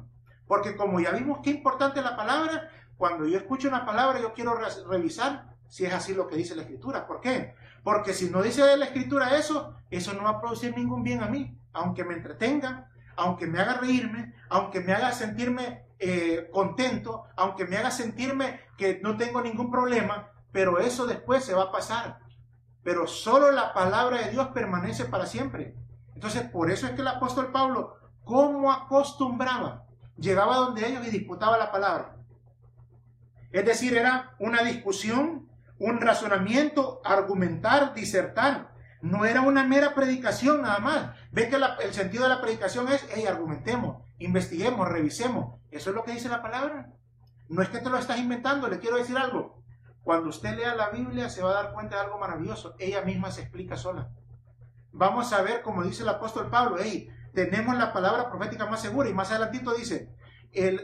Porque 0.51 0.75
como 0.75 0.99
ya 0.99 1.11
vimos 1.11 1.39
qué 1.41 1.49
importante 1.49 1.99
es 1.99 2.05
la 2.05 2.17
palabra, 2.17 2.69
cuando 2.97 3.25
yo 3.25 3.37
escucho 3.37 3.69
una 3.69 3.85
palabra 3.85 4.19
yo 4.19 4.33
quiero 4.33 4.59
revisar 4.89 5.55
si 5.69 5.85
es 5.85 5.93
así 5.93 6.13
lo 6.13 6.27
que 6.27 6.35
dice 6.35 6.57
la 6.57 6.63
escritura. 6.63 7.07
¿Por 7.07 7.21
qué? 7.21 7.55
Porque 7.85 8.13
si 8.13 8.29
no 8.29 8.41
dice 8.41 8.75
la 8.75 8.83
escritura 8.83 9.37
eso, 9.37 9.77
eso 9.89 10.11
no 10.11 10.23
va 10.23 10.31
a 10.31 10.41
producir 10.41 10.75
ningún 10.75 11.03
bien 11.03 11.23
a 11.23 11.29
mí 11.29 11.57
aunque 11.71 12.03
me 12.03 12.15
entretenga, 12.15 12.91
aunque 13.15 13.47
me 13.47 13.61
haga 13.61 13.75
reírme, 13.75 14.33
aunque 14.49 14.81
me 14.81 14.91
haga 14.91 15.13
sentirme 15.13 15.85
eh, 15.99 16.49
contento, 16.51 17.23
aunque 17.37 17.63
me 17.65 17.77
haga 17.77 17.89
sentirme 17.89 18.59
que 18.77 18.99
no 19.01 19.15
tengo 19.15 19.41
ningún 19.41 19.71
problema, 19.71 20.31
pero 20.51 20.79
eso 20.79 21.07
después 21.07 21.45
se 21.45 21.53
va 21.53 21.63
a 21.63 21.71
pasar. 21.71 22.19
Pero 22.83 23.07
solo 23.07 23.53
la 23.53 23.73
palabra 23.73 24.17
de 24.17 24.31
Dios 24.31 24.47
permanece 24.47 25.05
para 25.05 25.27
siempre. 25.27 25.77
Entonces, 26.13 26.41
por 26.41 26.69
eso 26.69 26.87
es 26.87 26.91
que 26.91 27.03
el 27.03 27.07
apóstol 27.07 27.53
Pablo, 27.53 27.95
como 28.25 28.69
acostumbraba, 28.69 29.85
llegaba 30.21 30.57
donde 30.57 30.87
ellos 30.87 31.05
y 31.05 31.09
disputaba 31.09 31.57
la 31.57 31.71
palabra. 31.71 32.15
Es 33.51 33.65
decir, 33.65 33.97
era 33.97 34.35
una 34.39 34.63
discusión, 34.63 35.49
un 35.77 35.99
razonamiento, 35.99 37.01
argumentar, 37.03 37.93
disertar. 37.93 38.71
No 39.01 39.25
era 39.25 39.41
una 39.41 39.63
mera 39.63 39.93
predicación 39.95 40.61
nada 40.61 40.79
más. 40.79 41.17
Ve 41.31 41.49
que 41.49 41.57
el 41.57 41.93
sentido 41.93 42.23
de 42.23 42.29
la 42.29 42.41
predicación 42.41 42.87
es, 42.87 43.05
hey, 43.13 43.25
argumentemos, 43.25 44.03
investiguemos, 44.19 44.87
revisemos. 44.87 45.59
Eso 45.71 45.89
es 45.89 45.95
lo 45.95 46.03
que 46.03 46.13
dice 46.13 46.29
la 46.29 46.41
palabra. 46.41 46.93
No 47.49 47.61
es 47.61 47.69
que 47.69 47.79
te 47.79 47.89
lo 47.89 47.97
estás 47.97 48.19
inventando, 48.19 48.69
le 48.69 48.79
quiero 48.79 48.97
decir 48.97 49.17
algo. 49.17 49.61
Cuando 50.03 50.29
usted 50.29 50.55
lea 50.55 50.75
la 50.75 50.89
Biblia 50.89 51.29
se 51.29 51.43
va 51.43 51.51
a 51.51 51.63
dar 51.63 51.73
cuenta 51.73 51.95
de 51.95 52.03
algo 52.03 52.19
maravilloso. 52.19 52.75
Ella 52.79 53.01
misma 53.01 53.31
se 53.31 53.41
explica 53.41 53.75
sola. 53.75 54.11
Vamos 54.93 55.33
a 55.33 55.41
ver, 55.41 55.61
como 55.61 55.83
dice 55.83 56.03
el 56.03 56.09
apóstol 56.09 56.49
Pablo, 56.49 56.77
hey, 56.79 57.09
tenemos 57.33 57.77
la 57.77 57.93
palabra 57.93 58.29
profética 58.29 58.65
más 58.65 58.81
segura. 58.81 59.09
Y 59.09 59.13
más 59.13 59.31
adelantito 59.31 59.73
dice, 59.73 60.09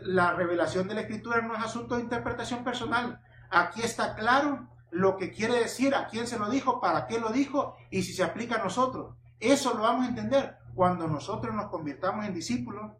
la 0.03 0.33
revelación 0.33 0.87
de 0.87 0.95
la 0.95 1.01
escritura 1.01 1.41
no 1.41 1.55
es 1.55 1.63
asunto 1.63 1.95
de 1.95 2.03
interpretación 2.03 2.63
personal. 2.63 3.21
Aquí 3.49 3.81
está 3.81 4.15
claro 4.15 4.67
lo 4.91 5.17
que 5.17 5.31
quiere 5.31 5.55
decir, 5.55 5.95
a 5.95 6.07
quién 6.07 6.27
se 6.27 6.39
lo 6.39 6.49
dijo, 6.49 6.79
para 6.79 7.07
qué 7.07 7.19
lo 7.19 7.29
dijo 7.29 7.75
y 7.89 8.03
si 8.03 8.13
se 8.13 8.23
aplica 8.23 8.55
a 8.55 8.63
nosotros. 8.63 9.15
Eso 9.39 9.73
lo 9.73 9.83
vamos 9.83 10.05
a 10.05 10.09
entender 10.09 10.57
cuando 10.73 11.07
nosotros 11.07 11.53
nos 11.53 11.67
convirtamos 11.69 12.25
en 12.25 12.33
discípulos 12.33 12.91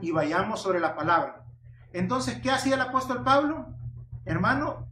y 0.00 0.10
vayamos 0.10 0.60
sobre 0.60 0.80
la 0.80 0.94
palabra. 0.94 1.44
Entonces, 1.92 2.40
¿qué 2.40 2.50
hacía 2.50 2.74
el 2.74 2.80
apóstol 2.80 3.22
Pablo? 3.22 3.68
Hermano, 4.24 4.88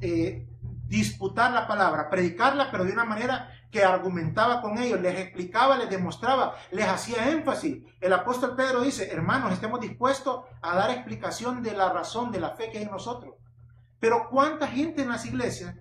eh, 0.00 0.46
disputar 0.86 1.52
la 1.52 1.66
palabra, 1.66 2.10
predicarla, 2.10 2.70
pero 2.70 2.84
de 2.84 2.92
una 2.92 3.04
manera 3.04 3.50
que 3.74 3.84
argumentaba 3.84 4.62
con 4.62 4.78
ellos, 4.78 5.00
les 5.00 5.18
explicaba, 5.18 5.76
les 5.76 5.90
demostraba, 5.90 6.54
les 6.70 6.86
hacía 6.86 7.32
énfasis. 7.32 7.82
El 8.00 8.12
apóstol 8.12 8.54
Pedro 8.54 8.82
dice, 8.82 9.10
hermanos, 9.10 9.52
estemos 9.52 9.80
dispuestos 9.80 10.44
a 10.62 10.76
dar 10.76 10.92
explicación 10.92 11.60
de 11.60 11.72
la 11.72 11.92
razón, 11.92 12.30
de 12.30 12.38
la 12.38 12.50
fe 12.50 12.70
que 12.70 12.78
hay 12.78 12.84
en 12.84 12.92
nosotros. 12.92 13.34
Pero 13.98 14.28
¿cuánta 14.30 14.68
gente 14.68 15.02
en 15.02 15.08
las 15.08 15.26
iglesias? 15.26 15.74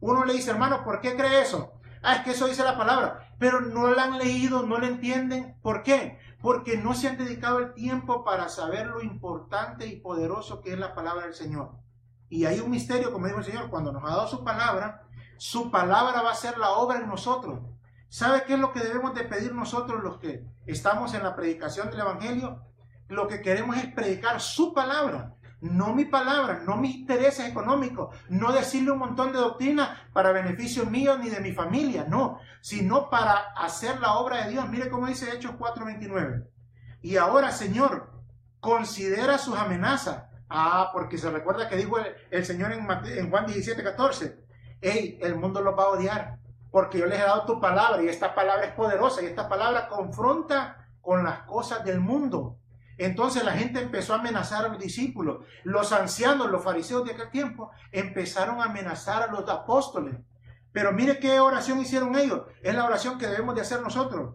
Uno 0.00 0.24
le 0.24 0.32
dice, 0.32 0.50
hermano, 0.50 0.82
¿por 0.82 1.00
qué 1.00 1.14
cree 1.14 1.42
eso? 1.42 1.74
Ah, 2.02 2.16
es 2.16 2.22
que 2.22 2.32
eso 2.32 2.48
dice 2.48 2.64
la 2.64 2.76
palabra. 2.76 3.36
Pero 3.38 3.60
no 3.60 3.86
la 3.86 4.02
han 4.02 4.18
leído, 4.18 4.64
no 4.64 4.78
la 4.78 4.88
entienden. 4.88 5.56
¿Por 5.62 5.84
qué? 5.84 6.18
Porque 6.40 6.76
no 6.76 6.92
se 6.92 7.06
han 7.06 7.18
dedicado 7.18 7.60
el 7.60 7.72
tiempo 7.72 8.24
para 8.24 8.48
saber 8.48 8.88
lo 8.88 9.00
importante 9.00 9.86
y 9.86 10.00
poderoso 10.00 10.60
que 10.60 10.72
es 10.72 10.78
la 10.80 10.92
palabra 10.92 11.26
del 11.26 11.34
Señor. 11.34 11.70
Y 12.28 12.46
hay 12.46 12.58
un 12.58 12.70
misterio, 12.72 13.12
como 13.12 13.26
dijo 13.26 13.38
el 13.38 13.44
Señor, 13.44 13.70
cuando 13.70 13.92
nos 13.92 14.02
ha 14.02 14.08
dado 14.08 14.26
su 14.26 14.42
palabra, 14.42 15.06
su 15.42 15.72
palabra 15.72 16.22
va 16.22 16.30
a 16.30 16.36
ser 16.36 16.56
la 16.56 16.70
obra 16.70 16.98
en 16.98 17.08
nosotros. 17.08 17.58
¿Sabe 18.08 18.44
qué 18.44 18.54
es 18.54 18.60
lo 18.60 18.72
que 18.72 18.78
debemos 18.78 19.12
de 19.14 19.24
pedir 19.24 19.52
nosotros 19.52 20.00
los 20.00 20.18
que 20.18 20.46
estamos 20.66 21.14
en 21.14 21.24
la 21.24 21.34
predicación 21.34 21.90
del 21.90 21.98
Evangelio? 21.98 22.62
Lo 23.08 23.26
que 23.26 23.42
queremos 23.42 23.76
es 23.76 23.92
predicar 23.92 24.40
su 24.40 24.72
palabra 24.72 25.34
no 25.62 25.94
mi 25.94 26.04
palabra, 26.04 26.62
no 26.66 26.76
mis 26.76 26.96
intereses 26.96 27.48
económicos, 27.48 28.14
no 28.28 28.52
decirle 28.52 28.90
un 28.90 28.98
montón 28.98 29.32
de 29.32 29.38
doctrina 29.38 30.08
para 30.12 30.32
beneficio 30.32 30.86
mío 30.86 31.16
ni 31.18 31.30
de 31.30 31.40
mi 31.40 31.52
familia, 31.52 32.04
no, 32.08 32.40
sino 32.60 33.08
para 33.08 33.52
hacer 33.56 34.00
la 34.00 34.14
obra 34.14 34.44
de 34.44 34.50
Dios. 34.50 34.68
Mire 34.68 34.90
cómo 34.90 35.06
dice 35.06 35.32
Hechos 35.32 35.52
4:29. 35.52 36.48
Y 37.00 37.16
ahora, 37.16 37.52
Señor, 37.52 38.10
considera 38.58 39.38
sus 39.38 39.56
amenazas. 39.56 40.24
Ah, 40.48 40.90
porque 40.92 41.16
se 41.16 41.30
recuerda 41.30 41.68
que 41.68 41.76
dijo 41.76 41.96
el, 42.30 42.44
Señor 42.44 42.72
en, 42.72 42.86
en 43.16 43.30
Juan 43.30 43.46
17:14. 43.46 44.41
Hey, 44.82 45.18
el 45.22 45.36
mundo 45.36 45.60
los 45.60 45.78
va 45.78 45.84
a 45.84 45.88
odiar 45.90 46.38
porque 46.72 46.98
yo 46.98 47.06
les 47.06 47.20
he 47.20 47.22
dado 47.22 47.44
tu 47.44 47.60
palabra 47.60 48.02
y 48.02 48.08
esta 48.08 48.34
palabra 48.34 48.64
es 48.64 48.72
poderosa 48.72 49.22
y 49.22 49.26
esta 49.26 49.48
palabra 49.48 49.88
confronta 49.88 50.88
con 51.00 51.22
las 51.22 51.42
cosas 51.42 51.84
del 51.84 52.00
mundo. 52.00 52.58
Entonces 52.98 53.44
la 53.44 53.52
gente 53.52 53.80
empezó 53.80 54.14
a 54.14 54.18
amenazar 54.18 54.64
a 54.64 54.68
los 54.68 54.78
discípulos. 54.78 55.44
Los 55.64 55.92
ancianos, 55.92 56.50
los 56.50 56.64
fariseos 56.64 57.04
de 57.04 57.12
aquel 57.12 57.30
tiempo, 57.30 57.70
empezaron 57.92 58.60
a 58.60 58.64
amenazar 58.64 59.22
a 59.22 59.32
los 59.32 59.48
apóstoles. 59.48 60.16
Pero 60.72 60.92
mire 60.92 61.18
qué 61.20 61.38
oración 61.40 61.78
hicieron 61.78 62.16
ellos. 62.16 62.42
Es 62.62 62.74
la 62.74 62.86
oración 62.86 63.18
que 63.18 63.26
debemos 63.26 63.54
de 63.54 63.60
hacer 63.60 63.82
nosotros. 63.82 64.34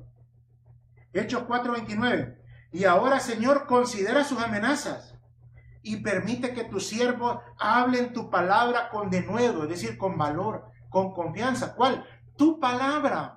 Hechos 1.12 1.44
4:29. 1.44 2.38
Y 2.72 2.86
ahora, 2.86 3.20
Señor, 3.20 3.66
considera 3.66 4.24
sus 4.24 4.42
amenazas 4.42 5.17
y 5.82 5.98
permite 5.98 6.54
que 6.54 6.64
tus 6.66 6.88
siervos 6.88 7.40
hablen 7.60 8.14
tu 8.14 8.30
palabra 8.30 8.90
con 8.90 9.10
denuedo, 9.10 9.64
es 9.64 9.70
decir, 9.70 9.98
con 9.98 10.18
valor, 10.18 10.66
con 10.90 11.14
confianza. 11.14 11.76
¿Cuál? 11.76 12.06
Tu 12.36 12.60
palabra. 12.60 13.36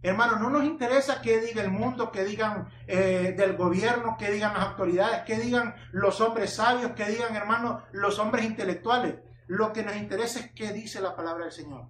Hermano, 0.00 0.38
no 0.38 0.50
nos 0.50 0.64
interesa 0.64 1.20
qué 1.20 1.40
diga 1.40 1.62
el 1.62 1.72
mundo, 1.72 2.12
qué 2.12 2.24
digan 2.24 2.68
eh, 2.86 3.34
del 3.36 3.56
gobierno, 3.56 4.16
qué 4.18 4.30
digan 4.30 4.54
las 4.54 4.68
autoridades, 4.68 5.22
qué 5.26 5.36
digan 5.38 5.74
los 5.90 6.20
hombres 6.20 6.54
sabios, 6.54 6.92
qué 6.92 7.06
digan, 7.06 7.34
hermano, 7.34 7.82
los 7.92 8.18
hombres 8.18 8.44
intelectuales. 8.44 9.16
Lo 9.48 9.72
que 9.72 9.82
nos 9.82 9.96
interesa 9.96 10.38
es 10.38 10.52
qué 10.52 10.72
dice 10.72 11.00
la 11.00 11.16
palabra 11.16 11.44
del 11.44 11.52
Señor. 11.52 11.88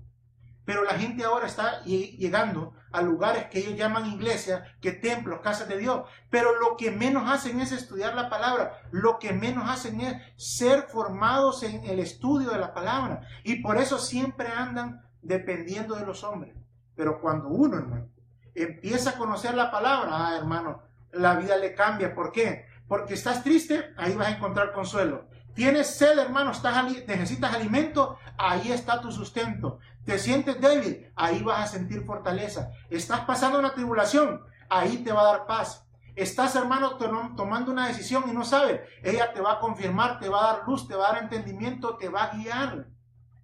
Pero 0.69 0.85
la 0.85 0.99
gente 0.99 1.25
ahora 1.25 1.47
está 1.47 1.83
llegando 1.85 2.75
a 2.93 3.01
lugares 3.01 3.47
que 3.47 3.61
ellos 3.61 3.75
llaman 3.75 4.05
iglesias, 4.05 4.69
que 4.83 4.93
templos, 4.93 5.41
casas 5.41 5.67
de 5.67 5.79
Dios. 5.79 6.03
Pero 6.29 6.61
lo 6.61 6.77
que 6.77 6.91
menos 6.91 7.23
hacen 7.27 7.59
es 7.63 7.73
estudiar 7.73 8.15
la 8.15 8.29
palabra. 8.29 8.79
Lo 8.91 9.19
que 9.19 9.33
menos 9.33 9.67
hacen 9.67 10.03
es 10.03 10.21
ser 10.37 10.83
formados 10.83 11.63
en 11.63 11.87
el 11.87 12.01
estudio 12.01 12.51
de 12.51 12.59
la 12.59 12.75
palabra. 12.75 13.23
Y 13.45 13.63
por 13.63 13.79
eso 13.79 13.99
siempre 13.99 14.49
andan 14.49 15.01
dependiendo 15.23 15.95
de 15.95 16.05
los 16.05 16.23
hombres. 16.23 16.55
Pero 16.95 17.23
cuando 17.23 17.49
uno, 17.49 17.79
hermano, 17.79 18.11
empieza 18.55 19.09
a 19.09 19.17
conocer 19.17 19.55
la 19.55 19.71
palabra, 19.71 20.11
ah, 20.13 20.37
hermano, 20.37 20.83
la 21.13 21.37
vida 21.37 21.57
le 21.57 21.75
cambia. 21.75 22.15
¿Por 22.15 22.31
qué? 22.31 22.67
Porque 22.87 23.15
estás 23.15 23.43
triste, 23.43 23.95
ahí 23.97 24.15
vas 24.15 24.29
a 24.29 24.37
encontrar 24.37 24.75
consuelo. 24.75 25.29
Tienes 25.59 25.97
sed, 25.97 26.17
hermano, 26.19 26.53
estás, 26.53 26.85
necesitas 26.85 27.53
alimento, 27.53 28.17
ahí 28.37 28.71
está 28.71 29.01
tu 29.01 29.11
sustento. 29.11 29.81
Te 30.09 30.19
sientes 30.19 30.59
débil, 30.59 31.13
ahí 31.17 31.43
vas 31.43 31.65
a 31.65 31.67
sentir 31.67 32.03
fortaleza. 32.03 32.71
Estás 32.89 33.21
pasando 33.27 33.59
una 33.59 33.75
tribulación, 33.75 34.41
ahí 34.71 35.05
te 35.05 35.13
va 35.13 35.21
a 35.21 35.33
dar 35.33 35.47
paz. 35.47 35.87
Estás, 36.17 36.57
hermano, 36.57 36.97
tomando 37.37 37.71
una 37.71 37.89
decisión 37.89 38.25
y 38.27 38.33
no 38.33 38.43
sabes, 38.43 38.81
ella 39.03 39.35
te 39.35 39.43
va 39.43 39.53
a 39.53 39.61
confirmar, 39.61 40.19
te 40.19 40.31
va 40.31 40.41
a 40.41 40.55
dar 40.55 40.67
luz, 40.67 40.89
te 40.89 40.95
va 40.95 41.11
a 41.11 41.13
dar 41.13 41.23
entendimiento, 41.25 41.99
te 41.99 42.09
va 42.09 42.23
a 42.23 42.35
guiar. 42.35 42.87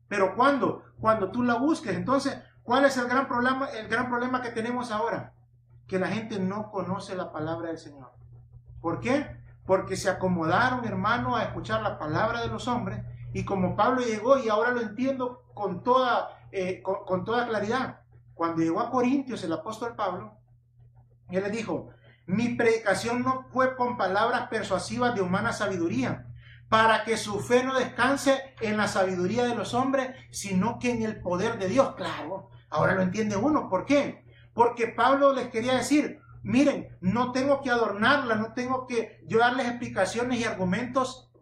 Pero 0.09 0.35
cuando, 0.35 0.83
cuando 0.99 1.31
tú 1.31 1.43
la 1.43 1.57
busques, 1.57 1.95
entonces, 1.95 2.39
¿cuál 2.63 2.87
es 2.87 2.97
el 2.97 3.09
gran 3.09 3.29
problema, 3.29 3.67
el 3.67 3.87
gran 3.89 4.09
problema 4.09 4.41
que 4.41 4.49
tenemos 4.49 4.91
ahora? 4.91 5.35
Que 5.87 5.99
la 5.99 6.09
gente 6.09 6.39
no 6.39 6.71
conoce 6.71 7.15
la 7.15 7.31
palabra 7.31 7.69
del 7.69 7.79
Señor. 7.79 8.11
¿Por 8.81 9.01
qué? 9.01 9.45
porque 9.67 9.97
se 9.97 10.11
acomodaron, 10.11 10.85
hermano, 10.85 11.37
a 11.37 11.43
escuchar 11.43 11.83
la 11.83 11.99
palabra 11.99 12.43
de 12.43 12.49
los 12.49 12.69
hombres. 12.69 13.03
Y 13.33 13.45
como 13.45 13.77
Pablo 13.77 14.03
llegó, 14.03 14.39
y 14.39 14.49
ahora 14.49 14.71
lo 14.71 14.81
entiendo 14.81 15.43
con 15.55 15.83
toda, 15.83 16.29
eh, 16.55 16.83
con, 16.83 17.25
toda 17.25 17.49
claridad, 17.49 18.01
cuando 18.35 18.63
llegó 18.63 18.81
a 18.81 18.91
Corintios 18.91 19.43
el 19.45 19.53
apóstol 19.53 19.95
Pablo, 19.97 20.39
él 21.31 21.43
le 21.43 21.51
dijo, 21.51 21.91
mi 22.27 22.55
predicación 22.55 23.23
no 23.23 23.47
fue 23.53 23.77
con 23.77 23.97
palabras 23.97 24.49
persuasivas 24.49 25.15
de 25.15 25.21
humana 25.21 25.53
sabiduría, 25.53 26.27
para 26.69 27.05
que 27.05 27.17
su 27.17 27.41
fe 27.41 27.65
no 27.65 27.79
descanse 27.79 28.55
en 28.61 28.77
la 28.77 28.89
sabiduría 28.89 29.45
de 29.45 29.55
los 29.55 29.75
hombres, 29.75 30.11
sino 30.31 30.79
que 30.79 30.93
en 30.93 31.03
el 31.03 31.21
poder 31.21 31.59
de 31.59 31.69
Dios. 31.69 31.95
Claro, 31.95 32.51
ahora 32.71 32.95
lo 32.95 33.03
entiende 33.03 33.37
uno. 33.37 33.69
¿Por 33.69 33.85
qué? 33.85 34.25
Porque 34.55 34.89
Pablo 34.89 35.33
les 35.33 35.49
quería 35.49 35.75
decir, 35.75 36.21
Miren, 36.45 36.95
no 37.01 37.33
tengo 37.33 37.63
que 37.63 37.71
adornarla, 37.71 38.35
no 38.35 38.53
tengo 38.53 38.87
que 38.87 39.25
yo 39.27 39.39
darles 39.39 39.67
explicaciones 39.67 40.39
y 40.39 40.45
argumentos 40.45 41.33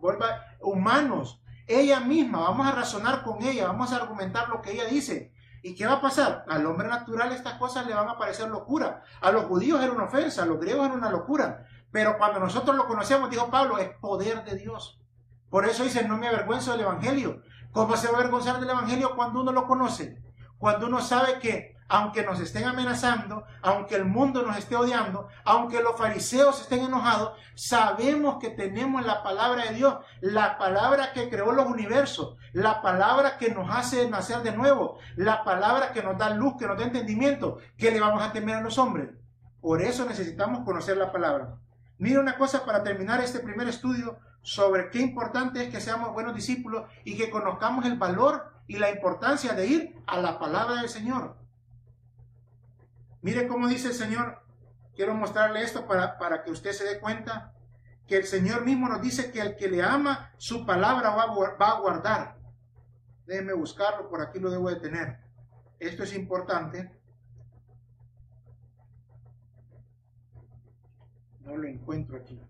humanos. 0.60 1.41
Ella 1.66 2.00
misma, 2.00 2.40
vamos 2.40 2.66
a 2.66 2.72
razonar 2.72 3.22
con 3.22 3.42
ella, 3.42 3.66
vamos 3.66 3.92
a 3.92 3.96
argumentar 3.96 4.48
lo 4.48 4.60
que 4.60 4.72
ella 4.72 4.86
dice. 4.86 5.32
¿Y 5.62 5.74
qué 5.76 5.86
va 5.86 5.94
a 5.94 6.00
pasar? 6.00 6.44
Al 6.48 6.66
hombre 6.66 6.88
natural 6.88 7.30
estas 7.32 7.54
cosas 7.54 7.86
le 7.86 7.94
van 7.94 8.08
a 8.08 8.18
parecer 8.18 8.48
locura. 8.48 9.02
A 9.20 9.30
los 9.30 9.44
judíos 9.44 9.80
era 9.80 9.92
una 9.92 10.04
ofensa, 10.04 10.42
a 10.42 10.46
los 10.46 10.58
griegos 10.58 10.86
era 10.86 10.94
una 10.94 11.10
locura. 11.10 11.66
Pero 11.92 12.18
cuando 12.18 12.40
nosotros 12.40 12.76
lo 12.76 12.86
conocemos, 12.86 13.30
dijo 13.30 13.50
Pablo, 13.50 13.78
es 13.78 13.90
poder 14.00 14.44
de 14.44 14.56
Dios. 14.56 15.00
Por 15.50 15.66
eso 15.66 15.84
dice, 15.84 16.08
no 16.08 16.16
me 16.16 16.26
avergüenzo 16.26 16.72
del 16.72 16.80
Evangelio. 16.80 17.42
¿Cómo 17.70 17.96
se 17.96 18.08
va 18.08 18.14
a 18.14 18.20
avergonzar 18.20 18.58
del 18.58 18.70
Evangelio 18.70 19.14
cuando 19.14 19.40
uno 19.40 19.52
lo 19.52 19.66
conoce? 19.66 20.20
Cuando 20.58 20.86
uno 20.86 21.00
sabe 21.00 21.38
que 21.38 21.71
aunque 21.92 22.24
nos 22.24 22.40
estén 22.40 22.64
amenazando, 22.64 23.44
aunque 23.60 23.96
el 23.96 24.06
mundo 24.06 24.42
nos 24.42 24.56
esté 24.56 24.74
odiando, 24.74 25.28
aunque 25.44 25.82
los 25.82 25.98
fariseos 25.98 26.62
estén 26.62 26.80
enojados, 26.80 27.34
sabemos 27.54 28.38
que 28.40 28.48
tenemos 28.48 29.04
la 29.04 29.22
palabra 29.22 29.66
de 29.66 29.74
Dios, 29.74 29.98
la 30.22 30.56
palabra 30.56 31.12
que 31.12 31.28
creó 31.28 31.52
los 31.52 31.66
universos, 31.66 32.38
la 32.54 32.80
palabra 32.80 33.36
que 33.36 33.50
nos 33.50 33.68
hace 33.68 34.08
nacer 34.08 34.38
de 34.38 34.52
nuevo, 34.52 35.00
la 35.16 35.44
palabra 35.44 35.92
que 35.92 36.02
nos 36.02 36.16
da 36.16 36.30
luz, 36.30 36.54
que 36.58 36.66
nos 36.66 36.78
da 36.78 36.84
entendimiento, 36.84 37.58
que 37.76 37.90
le 37.90 38.00
vamos 38.00 38.22
a 38.22 38.32
temer 38.32 38.56
a 38.56 38.62
los 38.62 38.78
hombres. 38.78 39.10
Por 39.60 39.82
eso 39.82 40.06
necesitamos 40.06 40.64
conocer 40.64 40.96
la 40.96 41.12
palabra. 41.12 41.56
Mira 41.98 42.20
una 42.20 42.38
cosa 42.38 42.64
para 42.64 42.82
terminar 42.82 43.20
este 43.20 43.40
primer 43.40 43.68
estudio 43.68 44.18
sobre 44.40 44.88
qué 44.88 45.00
importante 45.00 45.62
es 45.62 45.68
que 45.68 45.82
seamos 45.82 46.14
buenos 46.14 46.34
discípulos 46.34 46.84
y 47.04 47.18
que 47.18 47.28
conozcamos 47.28 47.84
el 47.84 47.98
valor 47.98 48.50
y 48.66 48.78
la 48.78 48.90
importancia 48.90 49.52
de 49.52 49.66
ir 49.66 50.02
a 50.06 50.16
la 50.16 50.38
palabra 50.38 50.76
del 50.76 50.88
Señor. 50.88 51.41
Mire 53.22 53.48
cómo 53.48 53.68
dice 53.68 53.88
el 53.88 53.94
Señor. 53.94 54.42
Quiero 54.94 55.14
mostrarle 55.14 55.62
esto 55.62 55.86
para, 55.86 56.18
para 56.18 56.42
que 56.42 56.50
usted 56.50 56.72
se 56.72 56.84
dé 56.84 57.00
cuenta 57.00 57.54
que 58.06 58.16
el 58.16 58.24
Señor 58.24 58.64
mismo 58.64 58.88
nos 58.88 59.00
dice 59.00 59.30
que 59.30 59.40
el 59.40 59.56
que 59.56 59.68
le 59.68 59.82
ama, 59.82 60.32
su 60.36 60.66
palabra 60.66 61.14
va 61.14 61.22
a, 61.22 61.80
guardar. 61.80 62.36
Déjeme 63.26 63.54
buscarlo, 63.54 64.08
por 64.08 64.20
aquí 64.20 64.38
lo 64.38 64.50
debo 64.50 64.68
de 64.68 64.76
tener. 64.76 65.18
Esto 65.78 66.02
es 66.02 66.14
importante. 66.14 66.90
No 71.40 71.56
lo 71.56 71.66
encuentro 71.66 72.18
aquí. 72.18 72.40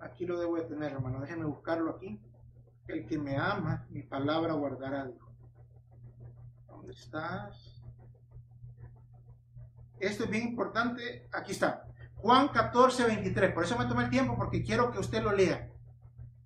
Aquí 0.00 0.26
lo 0.26 0.38
debo 0.38 0.56
de 0.56 0.64
tener, 0.64 0.92
hermano. 0.92 1.20
Déjeme 1.20 1.44
buscarlo 1.44 1.90
aquí. 1.92 2.20
El 2.88 3.06
que 3.06 3.18
me 3.18 3.36
ama, 3.36 3.86
mi 3.90 4.02
palabra 4.02 4.52
guardará. 4.52 5.10
¿Dónde 6.68 6.92
estás? 6.92 7.75
Esto 9.98 10.24
es 10.24 10.30
bien 10.30 10.48
importante. 10.48 11.28
Aquí 11.32 11.52
está. 11.52 11.84
Juan 12.16 12.48
14, 12.48 13.04
23. 13.04 13.52
Por 13.52 13.64
eso 13.64 13.78
me 13.78 13.86
tomé 13.86 14.04
el 14.04 14.10
tiempo 14.10 14.36
porque 14.36 14.62
quiero 14.62 14.90
que 14.90 14.98
usted 14.98 15.22
lo 15.22 15.32
lea. 15.32 15.70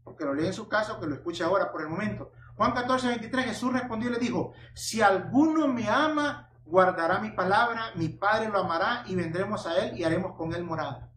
Porque 0.04 0.24
lo 0.24 0.34
lea 0.34 0.48
en 0.48 0.52
su 0.52 0.68
casa 0.68 0.94
o 0.94 1.00
que 1.00 1.06
lo 1.06 1.14
escuche 1.14 1.44
ahora 1.44 1.70
por 1.70 1.82
el 1.82 1.88
momento. 1.88 2.32
Juan 2.56 2.72
14, 2.72 3.08
23. 3.08 3.46
Jesús 3.46 3.72
respondió 3.72 4.10
y 4.10 4.12
le 4.12 4.18
dijo, 4.18 4.52
si 4.74 5.00
alguno 5.00 5.68
me 5.68 5.88
ama, 5.88 6.50
guardará 6.64 7.18
mi 7.18 7.30
palabra, 7.30 7.92
mi 7.94 8.08
Padre 8.08 8.48
lo 8.48 8.58
amará 8.58 9.04
y 9.06 9.14
vendremos 9.14 9.66
a 9.66 9.76
él 9.78 9.98
y 9.98 10.04
haremos 10.04 10.36
con 10.36 10.52
él 10.52 10.64
morada. 10.64 11.10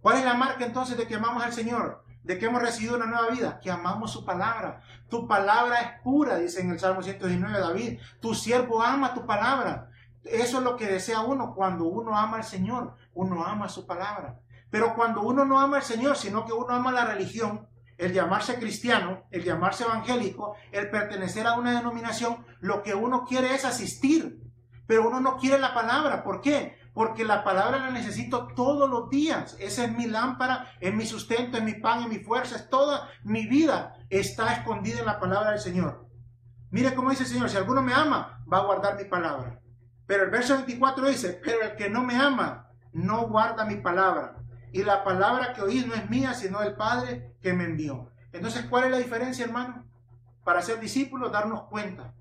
¿Cuál 0.00 0.18
es 0.18 0.24
la 0.24 0.34
marca 0.34 0.64
entonces 0.64 0.96
de 0.96 1.06
que 1.06 1.14
amamos 1.14 1.42
al 1.42 1.52
Señor? 1.52 2.02
de 2.22 2.38
que 2.38 2.46
hemos 2.46 2.62
recibido 2.62 2.96
una 2.96 3.06
nueva 3.06 3.30
vida, 3.30 3.58
que 3.60 3.70
amamos 3.70 4.12
su 4.12 4.24
palabra. 4.24 4.80
Tu 5.08 5.26
palabra 5.26 5.80
es 5.80 6.00
pura, 6.02 6.36
dice 6.36 6.60
en 6.60 6.70
el 6.70 6.78
Salmo 6.78 7.02
119 7.02 7.58
David. 7.58 8.00
Tu 8.20 8.34
siervo 8.34 8.82
ama 8.82 9.14
tu 9.14 9.26
palabra. 9.26 9.90
Eso 10.24 10.58
es 10.58 10.64
lo 10.64 10.76
que 10.76 10.86
desea 10.86 11.20
uno 11.20 11.54
cuando 11.54 11.84
uno 11.84 12.16
ama 12.16 12.38
al 12.38 12.44
Señor, 12.44 12.96
uno 13.14 13.44
ama 13.44 13.68
su 13.68 13.86
palabra. 13.86 14.40
Pero 14.70 14.94
cuando 14.94 15.22
uno 15.22 15.44
no 15.44 15.58
ama 15.58 15.78
al 15.78 15.82
Señor, 15.82 16.16
sino 16.16 16.44
que 16.44 16.52
uno 16.52 16.74
ama 16.74 16.92
la 16.92 17.04
religión, 17.04 17.68
el 17.98 18.12
llamarse 18.12 18.56
cristiano, 18.58 19.24
el 19.30 19.44
llamarse 19.44 19.84
evangélico, 19.84 20.56
el 20.70 20.90
pertenecer 20.90 21.46
a 21.46 21.58
una 21.58 21.72
denominación, 21.72 22.44
lo 22.60 22.82
que 22.82 22.94
uno 22.94 23.24
quiere 23.24 23.54
es 23.54 23.64
asistir, 23.64 24.40
pero 24.86 25.08
uno 25.08 25.20
no 25.20 25.36
quiere 25.36 25.58
la 25.58 25.74
palabra. 25.74 26.22
¿Por 26.22 26.40
qué? 26.40 26.78
Porque 26.94 27.24
la 27.24 27.44
palabra 27.44 27.78
la 27.78 27.90
necesito 27.90 28.48
todos 28.54 28.88
los 28.88 29.08
días. 29.08 29.56
Esa 29.58 29.84
es 29.84 29.92
mi 29.92 30.06
lámpara, 30.06 30.72
es 30.80 30.94
mi 30.94 31.06
sustento, 31.06 31.58
es 31.58 31.64
mi 31.64 31.74
pan, 31.74 32.02
es 32.02 32.08
mi 32.08 32.18
fuerza, 32.18 32.56
es 32.56 32.68
toda 32.68 33.08
mi 33.24 33.46
vida 33.46 33.94
está 34.18 34.52
escondida 34.52 35.00
en 35.00 35.06
la 35.06 35.18
palabra 35.18 35.50
del 35.52 35.60
Señor. 35.60 36.06
Mire 36.70 36.94
cómo 36.94 37.10
dice 37.10 37.22
el 37.22 37.28
Señor, 37.30 37.48
si 37.48 37.56
alguno 37.56 37.82
me 37.82 37.94
ama, 37.94 38.44
va 38.50 38.58
a 38.58 38.64
guardar 38.64 38.96
mi 38.96 39.04
palabra. 39.04 39.58
Pero 40.12 40.24
el 40.24 40.30
verso 40.30 40.56
24 40.56 41.08
dice, 41.08 41.40
pero 41.42 41.62
el 41.62 41.74
que 41.74 41.88
no 41.88 42.02
me 42.02 42.14
ama, 42.14 42.68
no 42.92 43.28
guarda 43.28 43.64
mi 43.64 43.76
palabra. 43.76 44.36
Y 44.70 44.82
la 44.82 45.04
palabra 45.04 45.54
que 45.54 45.62
oí 45.62 45.86
no 45.86 45.94
es 45.94 46.10
mía, 46.10 46.34
sino 46.34 46.60
del 46.60 46.74
Padre 46.74 47.34
que 47.40 47.54
me 47.54 47.64
envió. 47.64 48.10
Entonces, 48.30 48.66
¿cuál 48.68 48.84
es 48.84 48.90
la 48.90 48.98
diferencia, 48.98 49.46
hermano? 49.46 49.86
Para 50.44 50.60
ser 50.60 50.80
discípulos, 50.80 51.32
darnos 51.32 51.62
cuenta 51.62 52.12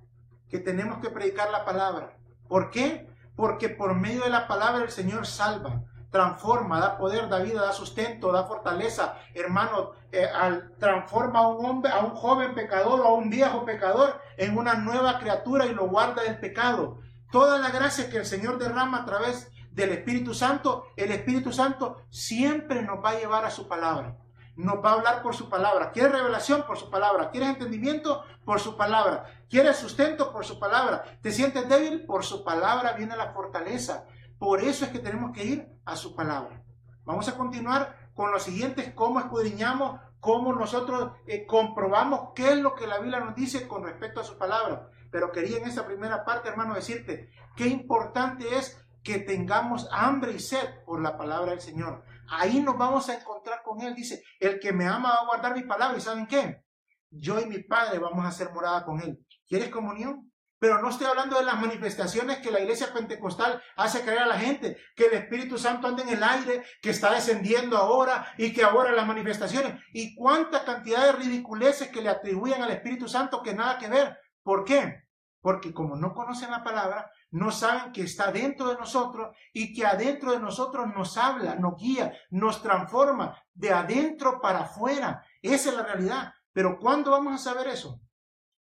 que 0.47 0.59
tenemos 0.59 0.99
que 0.99 1.09
predicar 1.09 1.51
la 1.51 1.65
palabra. 1.65 2.15
¿Por 2.47 2.69
qué? 2.69 3.09
Porque 3.35 3.67
por 3.67 3.93
medio 3.93 4.23
de 4.23 4.29
la 4.29 4.47
palabra 4.47 4.85
el 4.85 4.89
Señor 4.89 5.27
salva, 5.27 5.83
transforma, 6.11 6.79
da 6.79 6.97
poder, 6.97 7.27
da 7.27 7.39
vida, 7.39 7.61
da 7.61 7.73
sustento, 7.73 8.31
da 8.31 8.45
fortaleza. 8.45 9.17
Hermano, 9.33 9.91
eh, 10.13 10.29
transforma 10.79 11.39
a 11.39 11.47
un 11.49 11.65
hombre, 11.65 11.91
a 11.91 11.99
un 11.99 12.11
joven 12.11 12.55
pecador 12.55 13.01
o 13.01 13.07
a 13.07 13.13
un 13.15 13.29
viejo 13.29 13.65
pecador 13.65 14.21
en 14.37 14.57
una 14.57 14.75
nueva 14.75 15.19
criatura 15.19 15.65
y 15.65 15.73
lo 15.73 15.89
guarda 15.89 16.23
del 16.23 16.39
pecado. 16.39 17.01
Toda 17.31 17.59
la 17.59 17.69
gracia 17.69 18.09
que 18.09 18.17
el 18.17 18.25
Señor 18.25 18.57
derrama 18.57 19.01
a 19.01 19.05
través 19.05 19.49
del 19.71 19.91
Espíritu 19.91 20.33
Santo, 20.33 20.87
el 20.97 21.11
Espíritu 21.11 21.53
Santo 21.53 22.03
siempre 22.09 22.81
nos 22.81 23.03
va 23.03 23.11
a 23.11 23.19
llevar 23.19 23.45
a 23.45 23.51
su 23.51 23.67
palabra. 23.67 24.17
Nos 24.57 24.83
va 24.83 24.91
a 24.91 24.93
hablar 24.95 25.23
por 25.23 25.33
su 25.33 25.49
palabra. 25.49 25.91
¿Quieres 25.91 26.11
revelación? 26.11 26.65
Por 26.67 26.77
su 26.77 26.89
palabra. 26.89 27.31
¿Quieres 27.31 27.49
entendimiento? 27.49 28.23
Por 28.43 28.59
su 28.59 28.75
palabra. 28.75 29.25
¿Quieres 29.49 29.77
sustento? 29.77 30.33
Por 30.33 30.45
su 30.45 30.59
palabra. 30.59 31.03
¿Te 31.21 31.31
sientes 31.31 31.69
débil? 31.69 32.05
Por 32.05 32.25
su 32.25 32.43
palabra 32.43 32.93
viene 32.93 33.15
la 33.15 33.31
fortaleza. 33.31 34.05
Por 34.37 34.61
eso 34.61 34.83
es 34.83 34.91
que 34.91 34.99
tenemos 34.99 35.31
que 35.31 35.45
ir 35.45 35.67
a 35.85 35.95
su 35.95 36.15
palabra. 36.15 36.61
Vamos 37.05 37.29
a 37.29 37.37
continuar 37.37 38.09
con 38.13 38.31
los 38.31 38.43
siguientes, 38.43 38.93
cómo 38.93 39.19
escudriñamos, 39.19 40.01
cómo 40.19 40.53
nosotros 40.53 41.13
eh, 41.27 41.45
comprobamos 41.45 42.29
qué 42.35 42.51
es 42.51 42.57
lo 42.57 42.75
que 42.75 42.87
la 42.87 42.99
Biblia 42.99 43.21
nos 43.21 43.35
dice 43.35 43.67
con 43.67 43.83
respecto 43.83 44.19
a 44.19 44.25
su 44.25 44.37
palabra. 44.37 44.90
Pero 45.11 45.31
quería 45.31 45.57
en 45.57 45.65
esta 45.65 45.85
primera 45.85 46.23
parte, 46.23 46.49
hermano, 46.49 46.73
decirte 46.73 47.29
qué 47.55 47.67
importante 47.67 48.55
es 48.55 48.77
que 49.03 49.19
tengamos 49.19 49.87
hambre 49.91 50.33
y 50.33 50.39
sed 50.39 50.83
por 50.85 51.01
la 51.01 51.17
palabra 51.17 51.51
del 51.51 51.61
Señor. 51.61 52.03
Ahí 52.29 52.61
nos 52.61 52.77
vamos 52.77 53.09
a 53.09 53.15
encontrar 53.15 53.61
con 53.63 53.81
Él. 53.81 53.93
Dice, 53.93 54.23
el 54.39 54.59
que 54.59 54.71
me 54.71 54.87
ama 54.87 55.09
va 55.09 55.21
a 55.21 55.25
guardar 55.25 55.55
mi 55.55 55.63
palabra. 55.63 55.97
¿Y 55.97 56.01
saben 56.01 56.27
qué? 56.27 56.63
Yo 57.09 57.39
y 57.39 57.45
mi 57.45 57.59
Padre 57.59 57.99
vamos 57.99 58.23
a 58.23 58.29
hacer 58.29 58.51
morada 58.53 58.85
con 58.85 59.01
Él. 59.01 59.19
¿Quieres 59.47 59.69
comunión? 59.69 60.31
Pero 60.59 60.79
no 60.79 60.89
estoy 60.89 61.07
hablando 61.07 61.39
de 61.39 61.43
las 61.43 61.59
manifestaciones 61.59 62.37
que 62.37 62.51
la 62.51 62.59
iglesia 62.59 62.93
pentecostal 62.93 63.59
hace 63.75 64.03
creer 64.03 64.19
a 64.19 64.27
la 64.27 64.37
gente, 64.37 64.77
que 64.95 65.07
el 65.07 65.13
Espíritu 65.13 65.57
Santo 65.57 65.87
anda 65.87 66.03
en 66.03 66.09
el 66.09 66.23
aire, 66.23 66.63
que 66.83 66.91
está 66.91 67.11
descendiendo 67.11 67.77
ahora 67.77 68.31
y 68.37 68.53
que 68.53 68.63
ahora 68.63 68.91
las 68.91 69.07
manifestaciones. 69.07 69.73
Y 69.91 70.13
cuánta 70.13 70.63
cantidad 70.63 71.03
de 71.03 71.13
ridiculeces 71.13 71.89
que 71.89 72.03
le 72.03 72.09
atribuyen 72.09 72.61
al 72.61 72.69
Espíritu 72.69 73.07
Santo 73.07 73.41
que 73.41 73.55
nada 73.55 73.79
que 73.79 73.87
ver. 73.87 74.15
¿Por 74.43 74.63
qué? 74.63 75.03
Porque 75.41 75.73
como 75.73 75.95
no 75.95 76.13
conocen 76.13 76.51
la 76.51 76.63
palabra, 76.63 77.11
no 77.31 77.51
saben 77.51 77.91
que 77.91 78.03
está 78.03 78.31
dentro 78.31 78.67
de 78.67 78.75
nosotros 78.75 79.35
y 79.53 79.73
que 79.73 79.85
adentro 79.85 80.31
de 80.31 80.39
nosotros 80.39 80.87
nos 80.93 81.17
habla, 81.17 81.55
nos 81.55 81.77
guía, 81.77 82.13
nos 82.29 82.61
transforma 82.61 83.41
de 83.53 83.71
adentro 83.71 84.39
para 84.39 84.61
afuera. 84.61 85.25
Esa 85.41 85.69
es 85.69 85.75
la 85.75 85.83
realidad. 85.83 86.33
Pero 86.53 86.77
¿cuándo 86.77 87.11
vamos 87.11 87.33
a 87.33 87.37
saber 87.37 87.67
eso? 87.67 88.01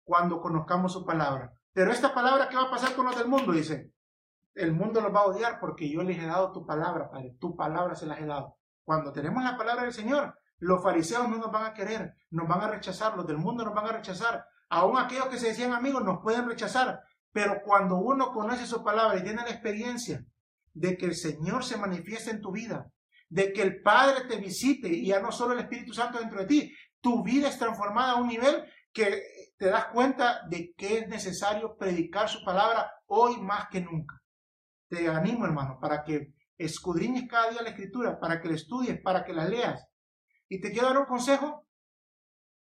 Cuando 0.05 0.41
conozcamos 0.41 0.93
su 0.93 1.05
palabra. 1.05 1.53
Pero 1.73 1.93
esta 1.93 2.15
palabra, 2.15 2.49
¿qué 2.49 2.57
va 2.57 2.65
a 2.65 2.71
pasar 2.71 2.95
con 2.95 3.07
los 3.07 3.17
del 3.17 3.29
mundo? 3.29 3.53
Dice, 3.53 3.93
el 4.55 4.73
mundo 4.73 5.01
los 5.01 5.15
va 5.15 5.21
a 5.21 5.27
odiar 5.27 5.61
porque 5.61 5.89
yo 5.89 6.03
les 6.03 6.19
he 6.19 6.27
dado 6.27 6.53
tu 6.53 6.65
palabra, 6.67 7.11
Padre. 7.11 7.37
Tu 7.39 7.55
palabra 7.57 7.95
se 7.95 8.07
las 8.07 8.21
he 8.21 8.27
dado. 8.27 8.57
Cuando 8.85 9.13
tenemos 9.13 9.45
la 9.45 9.57
palabra 9.57 9.85
del 9.85 9.93
Señor, 9.93 10.37
los 10.59 10.83
fariseos 10.83 11.29
no 11.29 11.37
nos 11.37 11.51
van 11.51 11.65
a 11.65 11.75
querer, 11.75 12.15
nos 12.31 12.49
van 12.49 12.61
a 12.63 12.69
rechazar, 12.69 13.17
los 13.17 13.27
del 13.27 13.39
mundo 13.39 13.65
nos 13.65 13.75
van 13.75 13.87
a 13.87 13.93
rechazar. 13.93 14.47
Aún 14.71 14.99
aquellos 14.99 15.27
que 15.27 15.39
se 15.39 15.49
decían 15.49 15.73
amigos 15.73 16.05
nos 16.05 16.21
pueden 16.23 16.49
rechazar. 16.49 17.01
Pero 17.33 17.61
cuando 17.65 17.97
uno 17.97 18.33
conoce 18.33 18.67
su 18.67 18.83
palabra 18.83 19.19
y 19.19 19.23
tiene 19.23 19.43
la 19.43 19.51
experiencia 19.51 20.25
de 20.73 20.97
que 20.97 21.07
el 21.07 21.15
Señor 21.15 21.65
se 21.65 21.77
manifiesta 21.77 22.31
en 22.31 22.41
tu 22.41 22.53
vida, 22.53 22.91
de 23.29 23.53
que 23.53 23.63
el 23.63 23.83
Padre 23.83 24.27
te 24.29 24.37
visite 24.37 24.89
y 24.89 25.07
ya 25.07 25.21
no 25.21 25.31
solo 25.33 25.55
el 25.55 25.61
Espíritu 25.61 25.93
Santo 25.93 26.19
dentro 26.19 26.41
de 26.41 26.47
ti, 26.47 26.75
tu 27.01 27.23
vida 27.23 27.49
es 27.49 27.59
transformada 27.59 28.13
a 28.13 28.17
un 28.17 28.29
nivel 28.29 28.65
que 28.93 29.23
te 29.57 29.67
das 29.67 29.87
cuenta 29.87 30.43
de 30.49 30.73
que 30.77 30.99
es 30.99 31.09
necesario 31.09 31.77
predicar 31.77 32.29
su 32.29 32.45
palabra 32.45 32.93
hoy 33.07 33.41
más 33.41 33.69
que 33.69 33.81
nunca. 33.81 34.21
Te 34.89 35.09
animo, 35.09 35.47
hermano, 35.47 35.79
para 35.81 36.03
que 36.03 36.35
escudriñes 36.59 37.29
cada 37.29 37.51
día 37.51 37.63
la 37.63 37.71
escritura, 37.71 38.19
para 38.19 38.41
que 38.41 38.49
la 38.49 38.55
estudies, 38.55 39.01
para 39.01 39.25
que 39.25 39.33
la 39.33 39.45
leas. 39.45 39.85
Y 40.49 40.61
te 40.61 40.73
quiero 40.73 40.89
dar 40.89 40.99
un 40.99 41.07
consejo, 41.07 41.67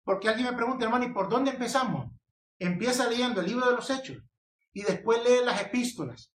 porque 0.05 0.29
alguien 0.29 0.49
me 0.49 0.57
pregunta, 0.57 0.85
hermano, 0.85 1.05
¿y 1.05 1.13
por 1.13 1.29
dónde 1.29 1.51
empezamos? 1.51 2.11
Empieza 2.59 3.09
leyendo 3.09 3.41
el 3.41 3.47
libro 3.47 3.69
de 3.69 3.77
los 3.77 3.91
Hechos 3.91 4.19
y 4.73 4.83
después 4.83 5.23
lee 5.25 5.45
las 5.45 5.61
epístolas. 5.61 6.33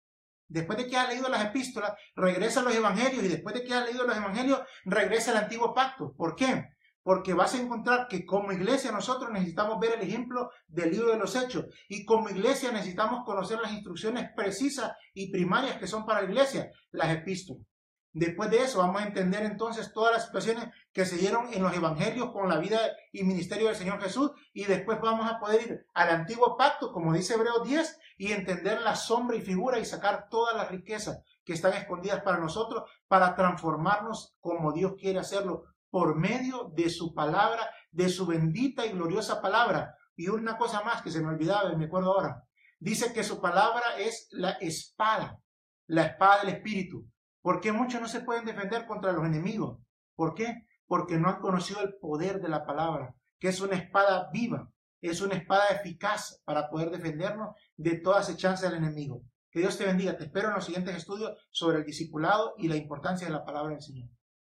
Después 0.49 0.79
de 0.79 0.89
que 0.89 0.97
has 0.97 1.09
leído 1.09 1.29
las 1.29 1.45
epístolas, 1.45 1.93
regresa 2.17 2.61
a 2.61 2.63
los 2.65 2.75
evangelios 2.75 3.25
y 3.25 3.29
después 3.29 3.55
de 3.55 3.63
que 3.63 3.73
has 3.73 3.87
leído 3.87 4.05
los 4.05 4.17
evangelios, 4.17 4.61
regresa 4.85 5.31
al 5.31 5.45
antiguo 5.45 5.73
pacto. 5.73 6.13
¿Por 6.17 6.35
qué? 6.35 6.65
porque 7.03 7.35
vas 7.35 7.55
a 7.55 7.61
encontrar 7.61 8.09
que 8.09 8.25
como 8.25 8.53
iglesia 8.53 8.93
nosotros 8.93 9.31
necesitamos 9.33 9.79
ver 9.81 9.95
el 9.95 10.07
ejemplo 10.07 10.51
del 10.67 10.91
libro 10.91 11.13
de 11.13 11.19
los 11.19 11.35
hechos 11.35 11.67
y 11.89 12.05
como 12.05 12.29
iglesia 12.29 12.73
necesitamos 12.73 13.25
conocer 13.25 13.59
las 13.61 13.73
instrucciones 13.73 14.31
precisas 14.37 14.93
y 15.15 15.31
primarias 15.31 15.79
que 15.79 15.87
son 15.87 16.05
para 16.05 16.23
la 16.23 16.29
iglesia, 16.29 16.71
las 16.93 17.11
epístolas. 17.11 17.67
Después 18.13 18.51
de 18.51 18.63
eso 18.65 18.79
vamos 18.79 19.01
a 19.01 19.07
entender 19.07 19.45
entonces 19.45 19.93
todas 19.93 20.13
las 20.13 20.27
situaciones 20.27 20.69
que 20.93 21.07
se 21.07 21.17
dieron 21.17 21.53
en 21.55 21.63
los 21.63 21.77
evangelios 21.77 22.33
con 22.33 22.49
la 22.49 22.59
vida 22.59 22.81
y 23.13 23.23
ministerio 23.23 23.69
del 23.69 23.77
Señor 23.77 24.03
Jesús 24.03 24.33
y 24.53 24.65
después 24.65 24.99
vamos 25.01 25.31
a 25.31 25.39
poder 25.39 25.63
ir 25.63 25.87
al 25.95 26.11
antiguo 26.11 26.57
pacto, 26.57 26.93
como 26.93 27.13
dice 27.13 27.35
Hebreos 27.35 27.63
10, 27.63 27.99
y 28.19 28.33
entender 28.33 28.81
la 28.81 28.97
sombra 28.97 29.37
y 29.37 29.43
figura 29.43 29.79
y 29.79 29.85
sacar 29.85 30.29
todas 30.29 30.57
las 30.57 30.71
riquezas 30.71 31.23
que 31.45 31.53
están 31.53 31.73
escondidas 31.75 32.23
para 32.23 32.39
nosotros 32.39 32.83
para 33.07 33.37
transformarnos 33.37 34.37
como 34.41 34.73
Dios 34.73 34.95
quiere 34.99 35.21
hacerlo 35.21 35.65
por 35.89 36.17
medio 36.17 36.71
de 36.75 36.91
su 36.91 37.15
palabra, 37.15 37.71
de 37.91 38.09
su 38.09 38.27
bendita 38.27 38.87
y 38.87 38.91
gloriosa 38.91 39.41
palabra. 39.41 39.95
Y 40.17 40.29
una 40.29 40.57
cosa 40.57 40.83
más 40.83 41.03
que 41.03 41.11
se 41.11 41.21
me 41.21 41.29
olvidaba 41.29 41.73
y 41.73 41.77
me 41.77 41.87
acuerdo 41.87 42.13
ahora. 42.13 42.45
Dice 42.79 43.13
que 43.13 43.25
su 43.25 43.41
palabra 43.41 43.99
es 43.99 44.29
la 44.31 44.53
espada, 44.53 45.41
la 45.87 46.05
espada 46.05 46.41
del 46.41 46.55
Espíritu. 46.55 47.10
¿Por 47.43 47.61
qué 47.61 47.73
muchos 47.73 48.01
no 48.01 48.09
se 48.09 48.21
pueden 48.21 48.45
defender 48.45 48.87
contra 48.87 49.13
los 49.13 49.25
enemigos? 49.25 49.79
¿Por 50.15 50.35
qué? 50.35 50.67
Porque 50.87 51.19
no 51.19 51.29
han 51.29 51.41
conocido 51.41 51.81
el 51.81 51.95
poder 52.01 52.41
de 52.41 52.49
la 52.49 52.67
palabra, 52.67 53.15
que 53.39 53.49
es 53.49 53.61
una 53.61 53.77
espada 53.77 54.29
viva, 54.33 54.71
es 55.01 55.21
una 55.23 55.35
espada 55.37 55.69
eficaz 55.69 56.43
para 56.45 56.69
poder 56.69 56.91
defendernos 56.91 57.55
de 57.77 57.99
toda 57.99 58.21
acechanza 58.21 58.69
del 58.69 58.79
enemigo. 58.79 59.23
Que 59.51 59.61
Dios 59.61 59.79
te 59.79 59.87
bendiga. 59.87 60.17
Te 60.17 60.25
espero 60.25 60.49
en 60.49 60.55
los 60.55 60.65
siguientes 60.65 60.97
estudios 60.97 61.33
sobre 61.51 61.79
el 61.79 61.85
discipulado 61.85 62.55
y 62.59 62.69
la 62.69 62.77
importancia 62.77 63.27
de 63.27 63.33
la 63.33 63.45
palabra 63.45 63.73
del 63.73 63.83
Señor. 63.83 64.09